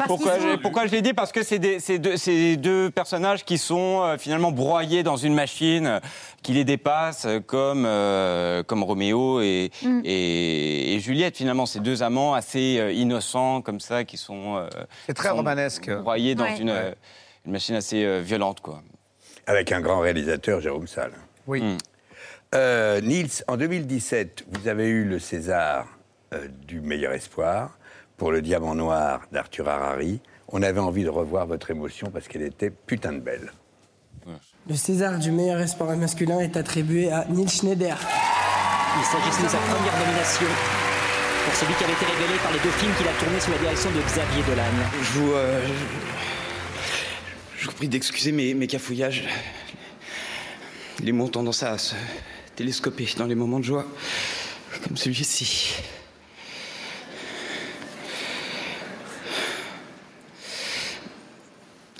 [0.05, 4.17] Pourquoi je, pourquoi je l'ai dit Parce que c'est des- deux, personnages qui sont euh,
[4.19, 5.99] finalement broyés dans une machine
[6.43, 10.01] qui les dépasse, euh, comme, euh, comme Roméo et, Mm.
[10.05, 11.38] et, et Juliette.
[11.38, 14.57] Finalement, ces deux amants assez euh, innocents comme ça qui sont.
[14.57, 14.69] euh,
[15.07, 15.89] C'est très sont romanesque.
[15.91, 16.57] Broyés dans Ouais.
[16.59, 16.91] une, euh,
[17.45, 18.82] une machine assez euh, violente, quoi.
[19.47, 21.13] Avec un grand réalisateur, Jérôme Salle.
[21.47, 21.61] Oui.
[22.54, 25.88] Euh, Niels, en 2017, vous avez eu le César
[26.34, 27.80] euh, du meilleur espoir
[28.16, 30.22] pour le Diamant Noir d'Arthur Harari.
[30.49, 33.51] On avait envie de revoir votre émotion parce qu'elle était putain de belle.
[34.70, 37.97] Le César du meilleur espoir masculin est attribué à Neil Schneider.
[38.99, 40.45] Il s'agissait de sa première nomination
[41.45, 43.58] pour celui qui avait été révélé par les deux films qu'il a tournés sous la
[43.58, 44.64] direction de Xavier Dolan.
[45.01, 45.68] Je vous, euh,
[47.58, 49.28] je, je vous prie d'excuser mes, mes cafouillages.
[51.01, 51.95] Les mots ont tendance à se
[52.56, 53.86] télescoper dans les moments de joie,
[54.84, 55.76] comme celui-ci.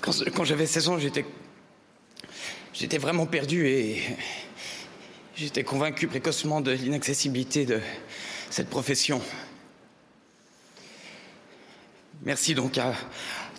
[0.00, 1.24] Quand, quand j'avais 16 ans, j'étais.
[2.72, 4.02] J'étais vraiment perdu et.
[5.36, 7.80] J'étais convaincu précocement de l'inaccessibilité de
[8.50, 9.20] cette profession.
[12.22, 12.94] Merci donc à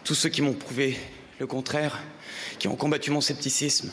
[0.06, 0.98] tous ceux qui m'ont prouvé
[1.38, 2.02] le contraire,
[2.60, 3.92] qui ont combattu mon scepticisme.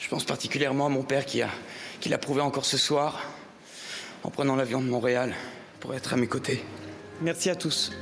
[0.00, 1.48] Je pense particulièrement à mon père qui a
[2.00, 3.22] qui l'a prouvé encore ce soir
[4.22, 5.34] en prenant l'avion de Montréal
[5.80, 6.64] pour être à mes côtés.
[7.20, 7.92] Merci à tous.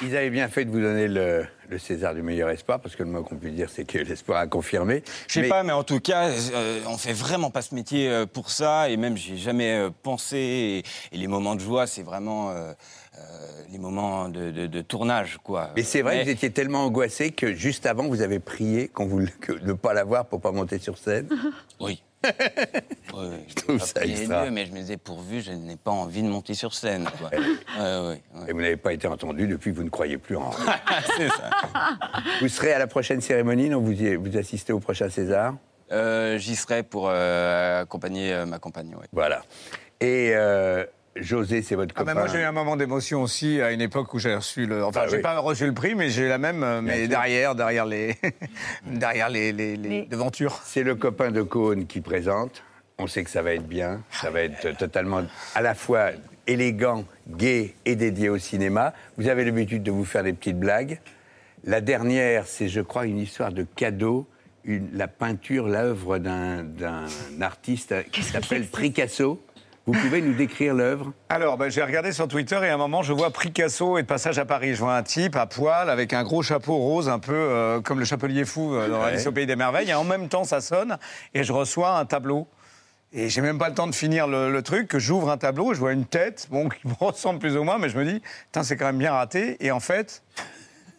[0.00, 3.02] Ils avaient bien fait de vous donner le, le César du meilleur espoir, parce que
[3.02, 5.02] le mot qu'on peut dire, c'est que l'espoir a confirmé.
[5.26, 8.08] Je sais Mais- pas, mais en tout cas, euh, on fait vraiment pas ce métier
[8.08, 10.36] euh, pour ça, et même j'y ai jamais euh, pensé.
[10.36, 10.78] Et,
[11.14, 12.72] et les moments de joie, c'est vraiment euh,
[13.70, 15.70] les moments de, de- de tournage, quoi.
[15.76, 18.88] Mais c'est vrai Mais- que vous étiez tellement angoissé que juste avant, vous avez prié
[18.88, 21.28] qu'on vous, que- de ne pas l'avoir pour pas monter sur scène.
[21.80, 22.02] Oui.
[23.14, 24.50] Oui, oui, je trouve ça extra.
[24.50, 27.08] Mais je me disais, pourvu, je n'ai pas envie de monter sur scène.
[27.18, 27.30] Quoi.
[28.48, 30.74] Et vous n'avez pas été entendu depuis que vous ne croyez plus en rien.
[31.16, 31.50] c'est ça.
[32.40, 35.54] Vous serez à la prochaine cérémonie, non vous, y- vous assistez au prochain César?
[35.92, 38.94] Euh, J'y serai pour euh, accompagner euh, ma compagne.
[38.94, 39.06] ouais.
[39.12, 39.42] Voilà.
[40.00, 40.84] Et euh,
[41.20, 42.14] José, c'est votre Ah copain.
[42.14, 44.84] ben moi j'ai eu un moment d'émotion aussi à une époque où j'ai reçu le.
[44.84, 45.22] Enfin, Ah j'ai oui.
[45.22, 47.08] pas reçu le prix, mais j'ai eu la même, euh, mais sûr.
[47.08, 48.16] derrière, derrière les,
[48.86, 50.60] derrière les, les, les devantures.
[50.64, 52.62] C'est le copain de Cône qui présente.
[52.98, 54.02] On sait que ça va être bien.
[54.10, 55.22] Ça va être totalement
[55.54, 56.10] à la fois
[56.46, 58.92] élégant, gai et dédié au cinéma.
[59.18, 60.98] Vous avez l'habitude de vous faire des petites blagues.
[61.64, 64.26] La dernière, c'est, je crois, une histoire de cadeau.
[64.64, 67.06] Une, la peinture, l'œuvre d'un, d'un
[67.40, 69.40] artiste qui s'appelle Picasso.
[69.88, 73.00] Vous pouvez nous décrire l'œuvre Alors, ben, j'ai regardé sur Twitter et à un moment,
[73.00, 74.74] je vois Picasso et de passage à Paris.
[74.74, 77.98] Je vois un type à poil avec un gros chapeau rose, un peu euh, comme
[77.98, 79.06] le chapelier fou euh, dans Ouais.
[79.06, 79.88] Alice au Pays des Merveilles.
[79.88, 80.98] Et en même temps, ça sonne
[81.32, 82.46] et je reçois un tableau.
[83.14, 85.72] Et j'ai même pas le temps de finir le, le truc, que j'ouvre un tableau,
[85.72, 88.20] je vois une tête, bon, qui me ressemble plus ou moins, mais je me dis,
[88.60, 89.56] c'est quand même bien raté.
[89.64, 90.22] Et en fait,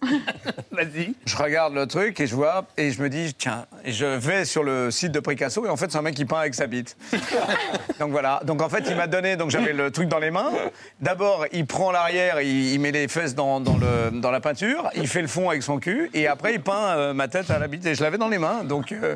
[0.71, 1.13] Vas-y.
[1.25, 4.45] je regarde le truc et je vois, et je me dis, tiens, et je vais
[4.45, 6.67] sur le site de Picasso, et en fait, c'est un mec qui peint avec sa
[6.67, 6.95] bite.
[7.99, 8.39] donc voilà.
[8.45, 10.51] Donc en fait, il m'a donné, donc j'avais le truc dans les mains.
[11.01, 14.89] D'abord, il prend l'arrière, il, il met les fesses dans, dans le, dans la peinture,
[14.95, 17.59] il fait le fond avec son cul, et après, il peint euh, ma tête à
[17.59, 18.63] la bite, et je l'avais dans les mains.
[18.63, 19.15] Donc euh,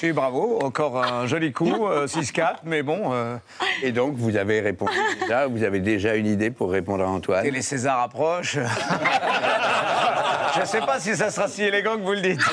[0.00, 3.12] j'ai eu bravo, encore un joli coup, euh, 6-4, mais bon.
[3.12, 3.36] euh,
[3.82, 5.46] Et donc, vous avez répondu déjà.
[5.46, 7.44] Vous avez déjà une idée pour répondre à Antoine?
[7.44, 8.58] Et les Césars approchent.
[10.60, 12.40] je sais pas si ça sera si élégant que vous le dites.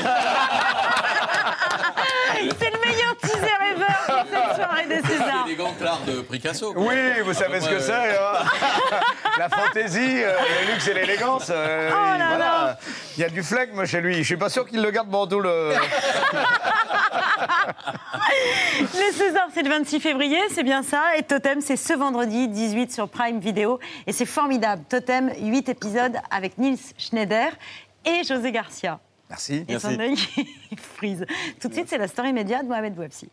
[2.58, 5.46] C'est le meilleur teaser ever pour cette soirée des Césars.
[5.46, 6.74] Élégant l'art de Picasso.
[6.78, 6.96] Oui,
[7.26, 7.92] vous savez ce que c'est.
[8.18, 8.46] hein.
[9.38, 10.32] La fantaisie, euh,
[10.62, 11.48] le luxe et l'élégance.
[11.50, 12.38] euh, Oh là voilà.
[12.38, 12.78] là.
[13.18, 14.16] Il y a du flegme chez lui.
[14.20, 15.74] Je suis pas sûr qu'il le garde Bordeaux le.
[18.94, 21.16] Les Césars, c'est le 26 février, c'est bien ça.
[21.18, 23.80] Et Totem, c'est ce vendredi 18 sur Prime Video.
[24.08, 24.84] Et c'est formidable.
[24.90, 27.50] Totem, 8 épisodes avec Nils Schneider
[28.10, 29.00] et José Garcia.
[29.30, 29.66] Merci.
[29.68, 31.26] Et son œil qui frise.
[31.60, 33.30] Tout de suite, c'est la story média de Mohamed Bouafsi.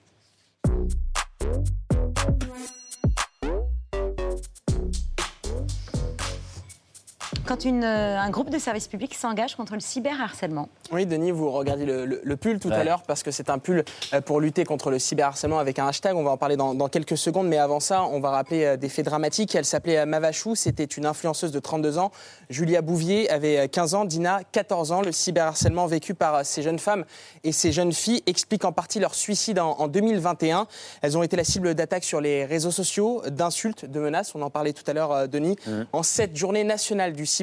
[7.47, 10.69] Quand une, euh, un groupe de services publics s'engage contre le cyberharcèlement.
[10.91, 13.59] Oui, Denis, vous regardiez le, le- le pull tout à l'heure parce que c'est un
[13.61, 13.85] pull
[14.15, 16.17] euh, pour lutter contre le cyberharcèlement avec un hashtag.
[16.17, 18.77] On va en parler dans, dans quelques secondes, mais avant ça, on va rappeler euh,
[18.77, 19.55] des faits dramatiques.
[19.55, 22.11] Elle s'appelait Mavachou, c'était une influenceuse de 32 ans.
[22.51, 25.03] Julia Bouvier avait euh, 15 ans, Dina 14 ans.
[25.03, 27.05] Le cyberharcèlement vécu par ces jeunes femmes
[27.45, 30.67] et ces jeunes filles explique en partie leur suicide en, en 2021.
[31.01, 34.35] Elles ont été la cible d'attaques sur les réseaux sociaux, d'insultes, de menaces.
[34.35, 35.57] On en parlait tout à l'heure, Denis.
[35.93, 37.36] En cette journée nationale du cyberharcèlement,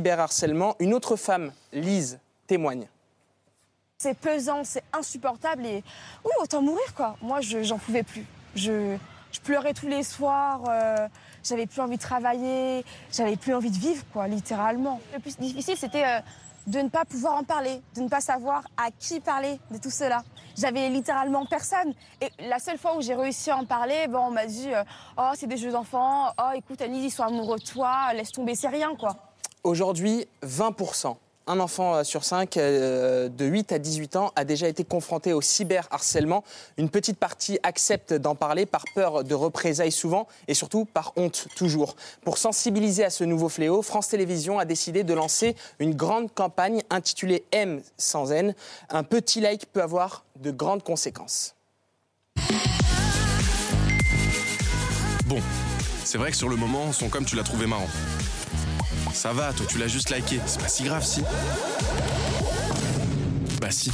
[0.80, 2.88] une autre femme, Lise, témoigne.
[3.98, 5.84] C'est pesant, c'est insupportable et
[6.26, 7.16] oui, autant mourir quoi.
[7.22, 8.26] Moi, je- j'en pouvais plus.
[8.56, 8.98] Je,
[9.32, 10.62] je pleurais tous les soirs.
[10.68, 11.08] euh,
[11.44, 12.84] j'avais plus envie de travailler.
[13.12, 15.00] J'avais plus envie de vivre, quoi, littéralement.
[15.14, 16.20] Le plus difficile, c'était euh,
[16.68, 19.90] de ne pas pouvoir en parler, de ne pas savoir à qui parler de tout
[19.92, 20.24] cela.
[20.58, 21.94] J'avais littéralement personne.
[22.22, 24.84] Et la seule fois où j'ai réussi à en parler, bon, on m'a dit euh,
[25.18, 26.28] Oh, c'est des jeux d'enfants.
[26.38, 28.14] Oh, écoute, Annie, ils sont amoureux de toi.
[28.14, 29.16] Laisse tomber, c'est rien, quoi.
[29.64, 31.16] Aujourd'hui, 20%.
[31.48, 35.32] Un enfant euh, sur cinq euh, de 8 à 18 ans a déjà été confronté
[35.32, 36.44] au cyberharcèlement.
[36.78, 41.48] Une petite partie accepte d'en parler par peur de représailles souvent et surtout par honte
[41.56, 41.96] toujours.
[42.24, 46.82] Pour sensibiliser à ce nouveau fléau, France Télévisions a décidé de lancer une grande campagne
[46.90, 48.56] intitulée M sans N.
[48.90, 51.56] Un petit like peut avoir de grandes conséquences.
[55.26, 55.40] Bon,
[56.04, 57.88] c'est vrai que sur le moment, son com, tu l'as trouvé marrant.
[59.14, 60.40] Ça va, toi, tu l'as juste liké.
[60.46, 61.22] C'est pas si grave, si.
[63.62, 63.92] Bah si.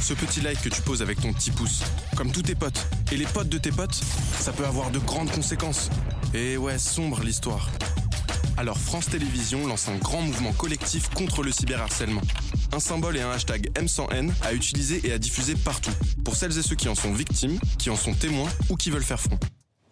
[0.00, 1.82] Ce petit like que tu poses avec ton petit pouce,
[2.16, 4.00] comme tous tes potes, et les potes de tes potes,
[4.38, 5.90] ça peut avoir de grandes conséquences.
[6.34, 7.68] Et ouais, sombre l'histoire.
[8.56, 12.22] Alors France Télévisions lance un grand mouvement collectif contre le cyberharcèlement.
[12.72, 15.92] Un symbole et un hashtag M100N à utiliser et à diffuser partout,
[16.24, 19.02] pour celles et ceux qui en sont victimes, qui en sont témoins ou qui veulent
[19.02, 19.38] faire front.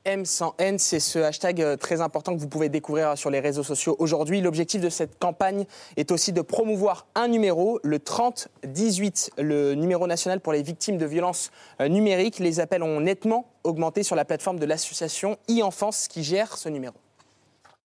[0.04, 3.40] M sans N, c'est ce hashtag euh, très important que vous pouvez découvrir sur les
[3.40, 4.40] réseaux sociaux aujourd'hui.
[4.40, 10.40] L'objectif de cette campagne est aussi de promouvoir un numéro, le 3018, le numéro national
[10.40, 12.38] pour les victimes de violences euh, numériques.
[12.38, 16.94] Les appels ont nettement augmenté sur la plateforme de l'association e-enfance qui gère ce numéro.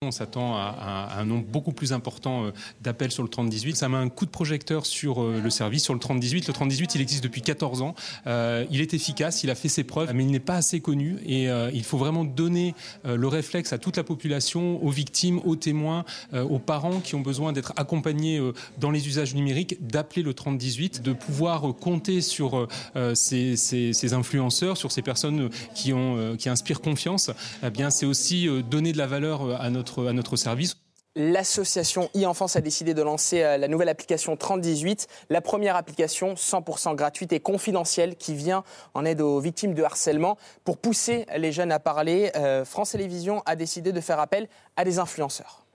[0.04, 2.51] On s'attend à, un nombre beaucoup plus important euh,
[2.82, 3.76] d'appels sur le 3018.
[3.76, 6.47] Ça met un coup de projecteur sur euh, le service, sur le 3018.
[6.47, 7.95] Le 3018, il existe depuis 14 ans.
[8.28, 11.18] Euh, il est efficace, il a fait ses preuves, mais il n'est pas assez connu.
[11.26, 12.74] Et il faut vraiment donner
[13.04, 17.54] le réflexe à toute la population, aux victimes, aux témoins, aux parents qui ont besoin
[17.54, 18.41] d'être accompagnés
[18.78, 22.68] dans les usages numériques, d'appeler le 3018, de pouvoir compter sur
[23.14, 25.93] ces, influenceurs, sur ces personnes qui,
[26.38, 27.32] qui inspirent confiance.
[27.64, 30.77] Eh bien, c'est aussi donner de la valeur à notre, à notre service.
[31.15, 36.95] L'association e-enfance a décidé de lancer euh, la nouvelle application 3018, la première application 100%
[36.95, 38.63] gratuite et confidentielle qui vient
[38.95, 40.37] en aide aux victimes de harcèlement.
[40.63, 44.85] Pour pousser les jeunes à parler, euh, France Télévisions a décidé de faire appel à
[44.85, 45.67] des influenceurs.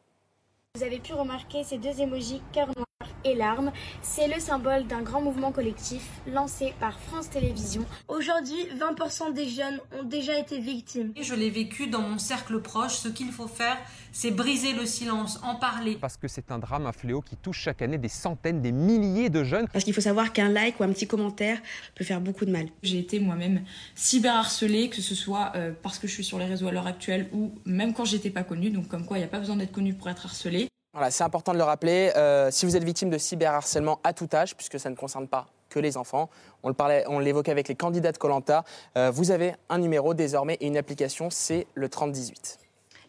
[0.75, 2.88] Vous avez pu remarquer ces deux émojis cœur noir
[3.25, 3.73] et larmes.
[4.03, 7.85] C'est le symbole d'un grand mouvement collectif lancé par France Télévisions.
[8.09, 11.13] Aujourd'hui, 20% des jeunes ont déjà été victimes.
[11.21, 12.95] Je l'ai vécu dans mon cercle proche.
[12.95, 13.77] Ce qu'il faut faire,
[14.13, 15.97] c'est briser le silence, en parler.
[16.01, 19.31] Parce que c'est un drame, un fléau qui touche chaque année des centaines, des milliers
[19.31, 19.69] de jeunes.
[19.73, 21.59] Parce qu'il faut savoir qu'un like ou un petit commentaire
[21.95, 22.67] peut faire beaucoup de mal.
[22.83, 23.63] J'ai été moi-même
[23.95, 27.29] cyberharcelée, que ce soit euh, parce que je suis sur les réseaux à l'heure actuelle
[27.33, 28.71] ou même quand j'étais pas connue.
[28.71, 30.69] Donc comme quoi, il n'y a pas besoin d'être connu pour être harcelé.
[30.93, 32.13] Voilà, c'est important de le rappeler.
[32.17, 35.47] euh, si vous êtes victime de cyberharcèlement à tout âge, puisque ça ne concerne pas
[35.69, 36.31] que les enfants,
[36.63, 38.65] on le parlait, on l'évoquait avec les candidats de Colanta,
[39.13, 42.59] vous avez un numéro désormais et une application, c'est le 3018.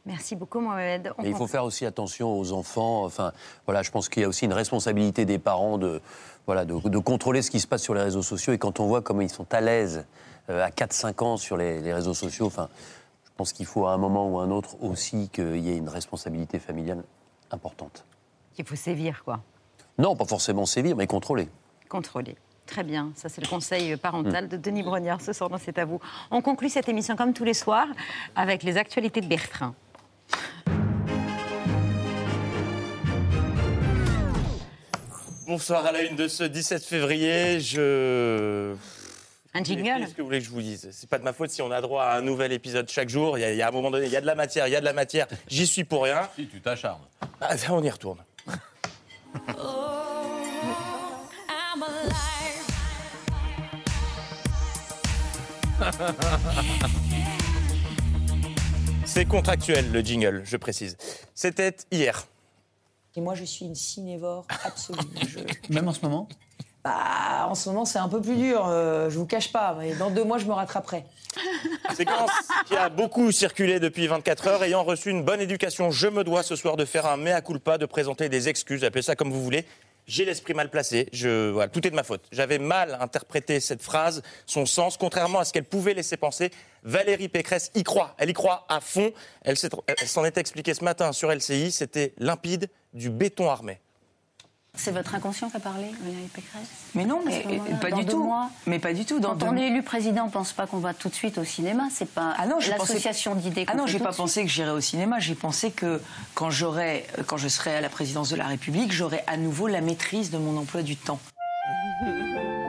[0.06, 1.14] Merci beaucoup, Mohamed.
[1.18, 3.06] On Mais il faut faire aussi attention aux enfants.
[3.06, 3.32] Enfin,
[3.66, 6.02] voilà, je pense qu'il y a aussi une responsabilité des parents de,
[6.48, 8.52] voilà, de, de contrôler ce qui se passe sur les réseaux sociaux.
[8.52, 10.06] Et quand on voit comment ils sont à l'aise
[10.50, 12.70] euh, à 4-5 ans sur les, les réseaux sociaux, enfin,
[13.26, 15.78] je pense qu'il faut à un moment ou à un autre aussi qu'il y ait
[15.78, 17.04] une responsabilité familiale
[17.52, 18.06] importante.
[18.58, 19.42] Il faut sévir, quoi.
[19.98, 21.50] Non, pas forcément sévir, mais contrôler.
[21.88, 22.36] Contrôler.
[22.66, 25.86] Très bien, ça c'est le conseil parental de Denis Brognard ce soir dans C'est à
[25.86, 26.00] vous.
[26.30, 27.88] On conclut cette émission comme tous les soirs
[28.36, 29.74] avec les actualités de Bertrand.
[35.48, 37.60] Bonsoir à la une de ce 17 février.
[37.60, 38.76] Je.
[39.60, 41.50] Un jingle Qu'est-ce que vous voulez que je vous dise C'est pas de ma faute
[41.50, 43.38] si on a droit à un nouvel épisode chaque jour.
[43.38, 44.68] Il y a, il y a un moment donné, il y a de la matière,
[44.68, 45.28] il y a de la matière.
[45.48, 46.30] J'y suis pour rien.
[46.36, 47.02] Si, tu t'acharnes.
[47.42, 48.20] Ah, on y retourne.
[59.06, 60.98] C'est contractuel le jingle, je précise.
[61.34, 62.26] C'était hier.
[63.16, 65.00] Et moi, je suis une cinévore absolue.
[65.28, 66.28] Je- Même en ce moment?
[66.84, 68.66] Bah, en ce moment, c'est un peu plus dur.
[68.68, 69.76] euh, je vous cache pas.
[69.80, 71.04] Mais dans deux mois, je me rattraperai.
[71.96, 72.32] Séquence
[72.68, 74.64] qui a beaucoup circulé depuis 24 heures.
[74.64, 77.78] Ayant reçu une bonne éducation, je me dois ce soir de faire un mea culpa,
[77.78, 79.66] de présenter des excuses, appelez ça comme vous voulez.
[80.08, 81.08] J'ai l'esprit mal placé.
[81.14, 82.24] Je, tout est de ma faute.
[82.32, 86.50] J'avais mal interprété cette phrase, son sens, contrairement à ce qu'elle pouvait laisser penser.
[86.82, 88.16] Valérie Pécresse y croit.
[88.18, 89.12] Elle y croit à fond.
[89.44, 91.72] Elle s'en est expliquée ce matin sur LCI.
[91.72, 93.82] C'était limpide, du béton armé.
[94.82, 97.44] C'est votre inconscient qui a parlé, Valérie Pécresse Mais non, mais
[97.82, 98.24] pas dans du tout.
[98.24, 98.50] mois.
[98.66, 99.20] Mais pas du tout.
[99.20, 99.62] Dans Quand on mois.
[99.62, 101.90] est élu président, on ne pense pas qu'on va tout de suite au cinéma.
[101.92, 103.66] C'est pas Ah non, je pensais- l'association d'idées.
[103.68, 105.20] Ah non, j'ai pas pensé que j'irais au cinéma.
[105.20, 106.02] J'ai pensé que
[106.34, 109.82] quand j'aurais, quand je serai à la présidence de la République, j'aurais à nouveau la
[109.82, 111.20] maîtrise de mon emploi du temps.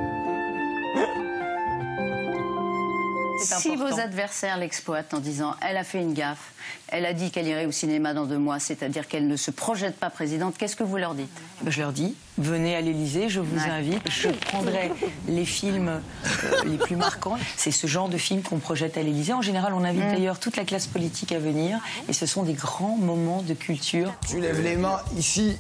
[3.44, 3.94] Si important.
[3.94, 6.52] vos adversaires l'exploitent en disant elle a fait une gaffe,
[6.88, 9.96] elle a dit qu'elle irait au cinéma dans deux mois, c'est-à-dire qu'elle ne se projette
[9.96, 11.30] pas présidente, qu'est-ce que vous leur dites?
[11.62, 13.70] Ben, Je leur dis, venez à l'Élysée, je vous Ouais.
[13.70, 14.92] invite, je prendrai
[15.28, 17.36] les films euh, les plus marquants.
[17.56, 19.32] C'est ce genre de film qu'on projette à l'Élysée.
[19.32, 20.12] En général, on invite Mm.
[20.12, 21.78] d'ailleurs toute la classe politique à venir,
[22.08, 24.12] et ce sont des grands moments de culture.
[24.28, 25.56] Tu lèves les mains ici,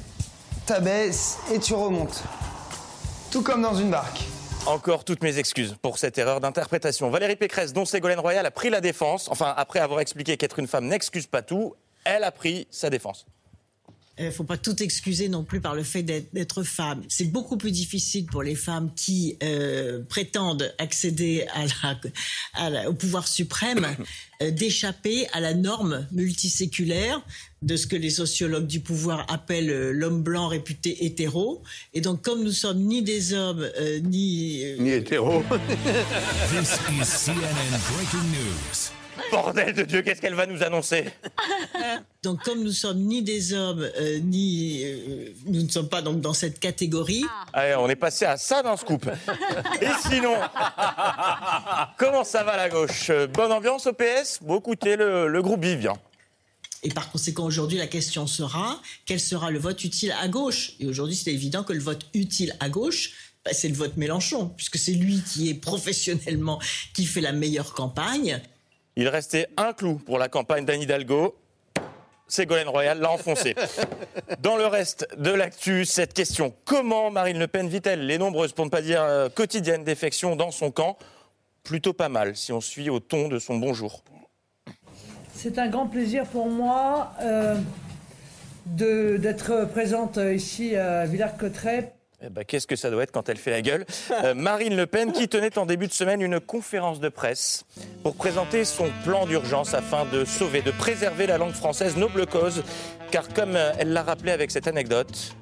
[0.66, 2.22] t'abaisses et tu remontes.
[3.30, 4.22] Tout comme dans une barque.
[4.66, 7.10] Encore toutes mes excuses pour cette erreur d'interprétation.
[7.10, 10.66] Valérie Pécresse, dont Ségolène Royal a pris la défense, enfin après avoir expliqué qu'être une
[10.66, 13.26] femme n'excuse pas tout, elle a pris sa défense.
[14.22, 17.02] Il ne faut pas tout excuser non plus par le fait d'être d'être femme.
[17.08, 22.00] C'est beaucoup plus difficile pour les femmes qui euh, prétendent accéder à la,
[22.52, 23.86] à la- au pouvoir suprême
[24.42, 27.22] euh, d'échapper à la norme multiséculaire
[27.62, 31.62] de ce que les sociologues du pouvoir appellent euh, l'homme blanc réputé hétéro.
[31.94, 35.42] Et donc, comme nous sommes ni des hommes euh, ni euh, Ni hétéro.
[36.52, 38.99] This is CNN breaking news.
[39.30, 41.04] Bordel de Dieu, qu'est-ce qu'elle va nous annoncer
[42.22, 46.20] Donc, comme nous sommes ni des hommes, euh, ni euh, nous ne sommes pas donc
[46.20, 47.24] dans cette catégorie.
[47.52, 49.06] Allez, on est passé à ça d'un scoop.
[49.80, 50.34] Et sinon,
[51.98, 55.76] comment ça va la gauche Bonne ambiance au PS Bon, écoutez, le, le groupe vit
[55.76, 55.94] bien.
[56.82, 60.86] Et par conséquent, aujourd'hui, la question sera quel sera le vote utile à gauche Et
[60.86, 63.12] aujourd'hui, c'est évident que le vote utile à gauche,
[63.44, 66.58] bah, c'est le vote Mélenchon, puisque c'est lui qui est professionnellement
[66.94, 68.40] qui fait la meilleure campagne.
[69.00, 71.34] Il restait un clou pour la campagne d'Anne Hidalgo.
[72.28, 73.54] Ségolène Royal l'a enfoncé.
[74.42, 78.66] Dans le reste de l'actu, cette question comment Marine Le Pen vit-elle les nombreuses, pour
[78.66, 80.98] ne pas dire euh, quotidiennes défections dans son camp
[81.64, 84.02] Plutôt pas mal, si on suit au ton de son bonjour.
[85.32, 87.56] C'est un grand plaisir pour moi euh,
[88.66, 91.94] de- d'être présente ici à Villers-Cotterêts.
[92.22, 93.86] Eh ben, Qu'est-ce que ça doit être quand elle fait la gueule
[94.24, 97.64] Euh, Marine Le Pen qui tenait en début de semaine une conférence de presse
[98.02, 102.62] pour présenter son plan d'urgence afin de sauver, de préserver la langue française, noble cause,
[103.10, 105.34] car comme euh, elle l'a rappelé avec cette anecdote,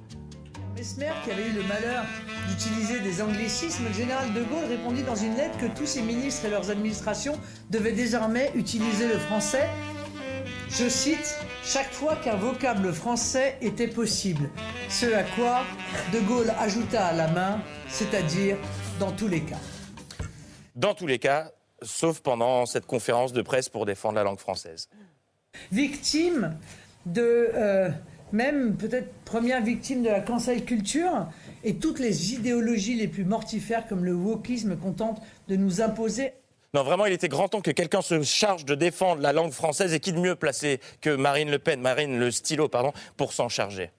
[0.77, 2.05] Mesmer, qui avait eu le malheur
[2.49, 6.45] d'utiliser des anglicismes, le général de Gaulle répondit dans une lettre que tous ses ministres
[6.47, 7.37] et leurs administrations
[7.71, 9.69] devaient désormais utiliser le français.
[10.71, 11.37] Je cite
[11.69, 14.49] chaque fois qu'un vocable français était possible.
[14.89, 15.65] Ce à quoi
[16.15, 18.57] de Gaulle ajouta à la main, c'est-à-dire
[18.99, 19.59] dans tous les cas.
[20.75, 21.51] dans tous les cas,
[21.83, 24.89] sauf pendant cette conférence de presse pour défendre la langue française.
[25.71, 26.57] victime
[27.05, 27.91] de, euh,
[28.33, 31.29] même peut-être première victime de la cancel culture
[31.65, 36.33] et toutes les idéologies les plus mortifères comme le wokisme qu'on tente de nous imposer.
[36.79, 39.93] Non, vraiment, il était grand temps que quelqu'un se charge de défendre la langue française
[39.95, 43.49] et qui de mieux placé que Marine Le Pen, Marine le stylo, pardon, pour s'en
[43.49, 43.91] charger.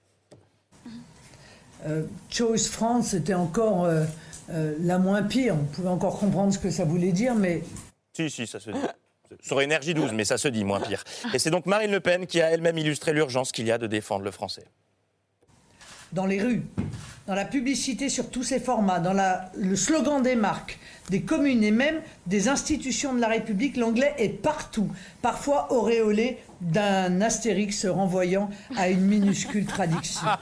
[1.86, 4.06] Euh, Choice France était encore euh,
[4.48, 5.56] euh, la moins pire.
[5.56, 7.62] On pouvait encore comprendre ce que ça voulait dire, mais
[8.16, 8.78] Si, si, ça se dit.
[9.42, 11.04] Sur énergie 12, mais ça se dit moins pire.
[11.34, 13.88] Et c'est donc Marine Le Pen qui a elle-même illustré l'urgence qu'il y a de
[13.88, 14.64] défendre le français.
[16.12, 16.62] dans les rues,
[17.30, 21.62] dans la publicité sur tous ces formats, dans la- le slogan des marques, des communes
[21.62, 24.90] et même des institutions de la République, l'anglais est partout,
[25.22, 30.26] parfois auréolé d'un astérix renvoyant à une minuscule traduction.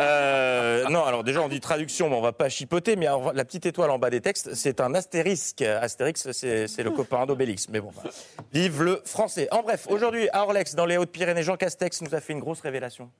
[0.00, 2.96] Euh, non, alors déjà, on dit traduction, mais on va pas chipoter.
[2.96, 5.62] Mais alors, la petite étoile en bas des textes, c'est un astérisque.
[5.62, 7.68] Astérix, c'est c'est le copain d'Obélix.
[7.68, 8.10] Mais bon, bah,
[8.52, 9.48] vive le français.
[9.52, 12.60] En bref, aujourd'hui, à Orlex, dans les Hautes-Pyrénées, Jean Castex nous a fait une grosse
[12.60, 13.10] révélation.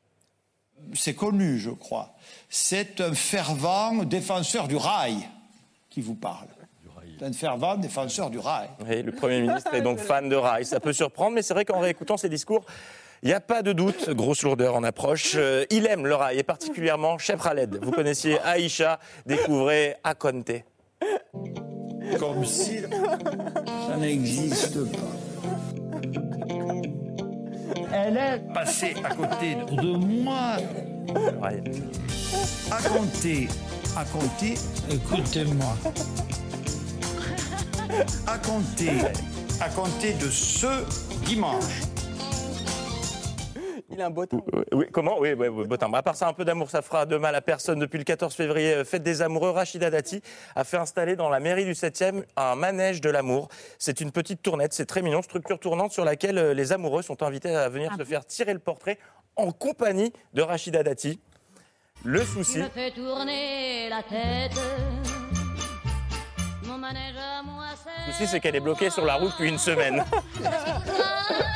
[0.94, 2.14] c'est connu, je crois.
[2.56, 5.28] C'est un fervent défenseur du rail
[5.90, 6.46] qui vous parle.
[7.18, 8.68] C'est un fervent défenseur du rail.
[8.88, 10.64] Oui, le Premier ministre est donc fan de rail.
[10.64, 12.64] Ça peut surprendre, mais c'est vrai qu'en réécoutant ses discours,
[13.24, 15.32] il n'y a pas de doute, grosse lourdeur en approche.
[15.34, 17.80] Euh, il aime le rail, et particulièrement Chef Khaled.
[17.82, 20.52] Vous connaissiez Aïcha, découvrez Akonte.
[22.20, 22.82] Comme si
[23.88, 26.33] ça n'existe pas.
[28.06, 30.56] Elle est passée à côté de moi.
[32.70, 33.48] À compter,
[33.96, 34.54] à compter,
[34.90, 35.74] écoutez-moi.
[38.26, 39.00] À compter,
[39.58, 40.84] à compter de ce
[41.24, 41.93] dimanche.
[43.94, 44.44] Il a un beau temps.
[44.52, 45.76] Oui, oui, comment Oui, oui, oui, beau.
[45.80, 47.78] À part ça, un peu d'amour, ça fera de mal à personne.
[47.78, 50.20] Depuis le 14 février, euh, Fête des amoureux, Rachida Dati
[50.56, 53.48] a fait installer dans la mairie du 7e un manège de l'amour.
[53.78, 57.22] C'est une petite tournette, c'est très mignon, structure tournante sur laquelle euh, les amoureux sont
[57.22, 58.98] invités à venir se faire tirer le portrait
[59.36, 61.20] en compagnie de Rachida Dati.
[62.04, 64.60] Le souci, me fais tourner la tête.
[66.66, 68.06] Mon manège à moi, c'est.
[68.06, 70.04] le souci, c'est qu'elle est bloquée sur la route depuis une semaine.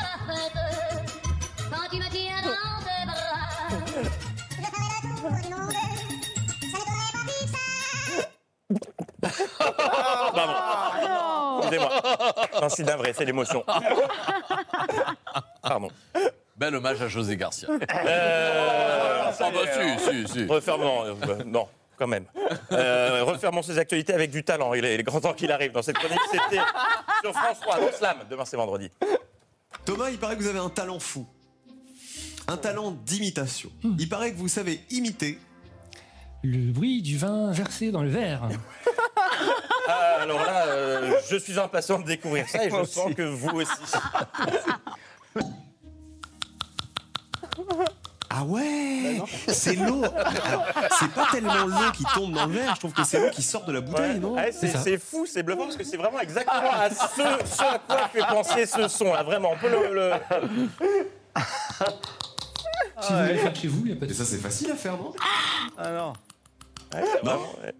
[10.33, 10.53] Pardon.
[11.59, 11.89] Excusez-moi.
[12.61, 13.63] Non, c'est vrai, c'est l'émotion.
[15.61, 15.89] Pardon.
[16.55, 17.69] Bel hommage à José Garcia.
[17.69, 19.59] Euh, Ah bah
[19.99, 20.45] si, si, si.
[20.45, 21.67] Refermons, euh, euh, non,
[21.97, 22.25] quand même.
[22.73, 24.73] Euh, refermons ses actualités avec du talent.
[24.73, 26.19] Il est, il est grand temps qu'il arrive dans cette chronique.
[26.31, 26.61] C'était
[27.23, 28.17] sur France 3, dans Slam.
[28.29, 28.89] Demain, c'est vendredi.
[29.85, 31.25] Thomas, il paraît que vous avez un talent fou.
[32.47, 33.69] Un talent d'imitation.
[33.97, 35.39] Il paraît que vous savez imiter.
[36.43, 38.49] Le bruit du vin versé dans le verre.
[39.91, 43.49] Ah, alors là, euh, je suis impatient de découvrir ça et je sens que vous
[43.49, 43.71] aussi.
[48.31, 50.63] Ah ouais C'est l'eau Alors,
[50.99, 53.41] C'est pas tellement l'eau qui tombe dans le verre, je trouve que c'est l'eau qui
[53.41, 54.19] sort de la bouteille, Ouais.
[54.19, 57.63] non Ouais, c'est c'est fou, c'est bluffant parce que c'est vraiment exactement à ce, ce
[57.63, 59.23] à quoi fait penser ce son là.
[59.23, 59.93] Vraiment, on peut le.
[59.95, 60.13] le-
[63.01, 64.37] Si vous voulez le faire chez vous, il n'y a pas de Et ça, c'est
[64.37, 65.11] facile à faire, non
[65.77, 66.13] Ah non.
[66.93, 67.73] Ouais, c'est vraiment, ouais.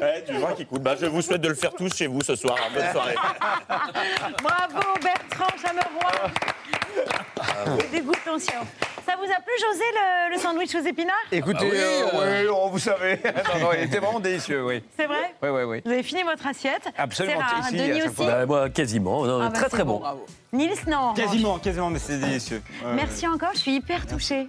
[0.00, 0.80] Ouais, du vin qui coule.
[0.80, 2.56] Bah, je vous souhaite de le faire tous chez vous ce soir.
[2.74, 3.14] Bonne soirée.
[4.42, 6.30] Bravo Bertrand Chameroy.
[7.80, 8.60] C'est dégoûtant, Sion.
[9.06, 11.14] Ça vous a plu, José, le, le sandwich aux épinards?
[11.30, 13.20] Écoutez, Ah oui, euh, oui, vous savez,
[13.54, 14.82] non, non, il était vraiment délicieux, oui.
[14.98, 15.32] C'est vrai?
[15.42, 15.82] Oui, oui, oui.
[15.84, 17.60] Vous avez fini votre assiette Absolument, rare.
[17.60, 18.14] ici, Denis aussi.
[18.18, 19.24] Bah, moi, quasiment.
[19.24, 20.00] Non, Ah bah, très très bon.
[20.00, 20.20] bon.
[20.52, 21.14] Nils, non.
[21.14, 22.62] Quasiment, quasiment, mais c'est délicieux.
[22.84, 24.48] Ouais, Merci encore, je suis hyper touchée.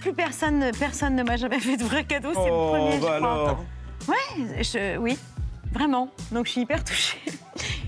[0.00, 3.00] Plus personne, personne ne m'a jamais fait de vrai cadeau, c'est Oh, le premier, je
[3.02, 3.32] bah crois.
[3.32, 3.64] alors.
[4.08, 5.18] Ouais, je- oui,
[5.72, 6.08] vraiment.
[6.32, 7.18] Donc je suis hyper touchée.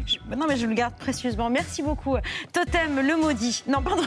[0.07, 1.51] Je- non, mais je le garde précieusement.
[1.51, 2.16] Merci beaucoup.
[2.53, 3.62] Totem, le maudit.
[3.66, 4.03] Non, pardon.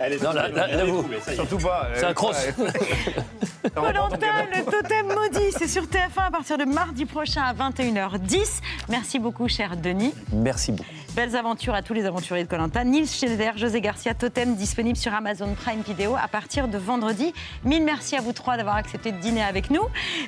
[0.00, 1.88] Allez, Non, là, là, là, vous- Surtout pas.
[1.94, 2.36] C'est euh, un cross.
[3.74, 8.60] Colanta, le totem maudit, c'est sur TF1 à partir de mardi prochain à 21h10.
[8.88, 10.14] Merci beaucoup, cher Denis.
[10.32, 10.88] Merci beaucoup.
[11.16, 12.84] Belles aventures à tous les aventuriers de Colanta.
[12.84, 17.32] Nils Schneider, José Garcia, Totem, disponible sur Amazon Prime Video à partir de vendredi.
[17.64, 19.80] Mille merci à vous trois d'avoir accepté de dîner avec nous.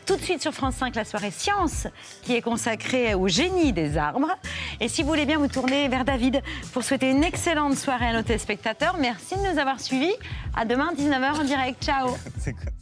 [0.06, 1.88] Tout de suite sur France 5, la soirée Science,
[2.22, 4.30] qui est consacrée au génie des arbres.
[4.80, 6.40] Et si vous voulez bien vous tourner vers David
[6.72, 10.14] pour souhaiter une excellente soirée à nos téléspectateurs, merci de nous avoir suivis.
[10.56, 11.84] À demain, 19h en direct.
[11.84, 12.16] Ciao.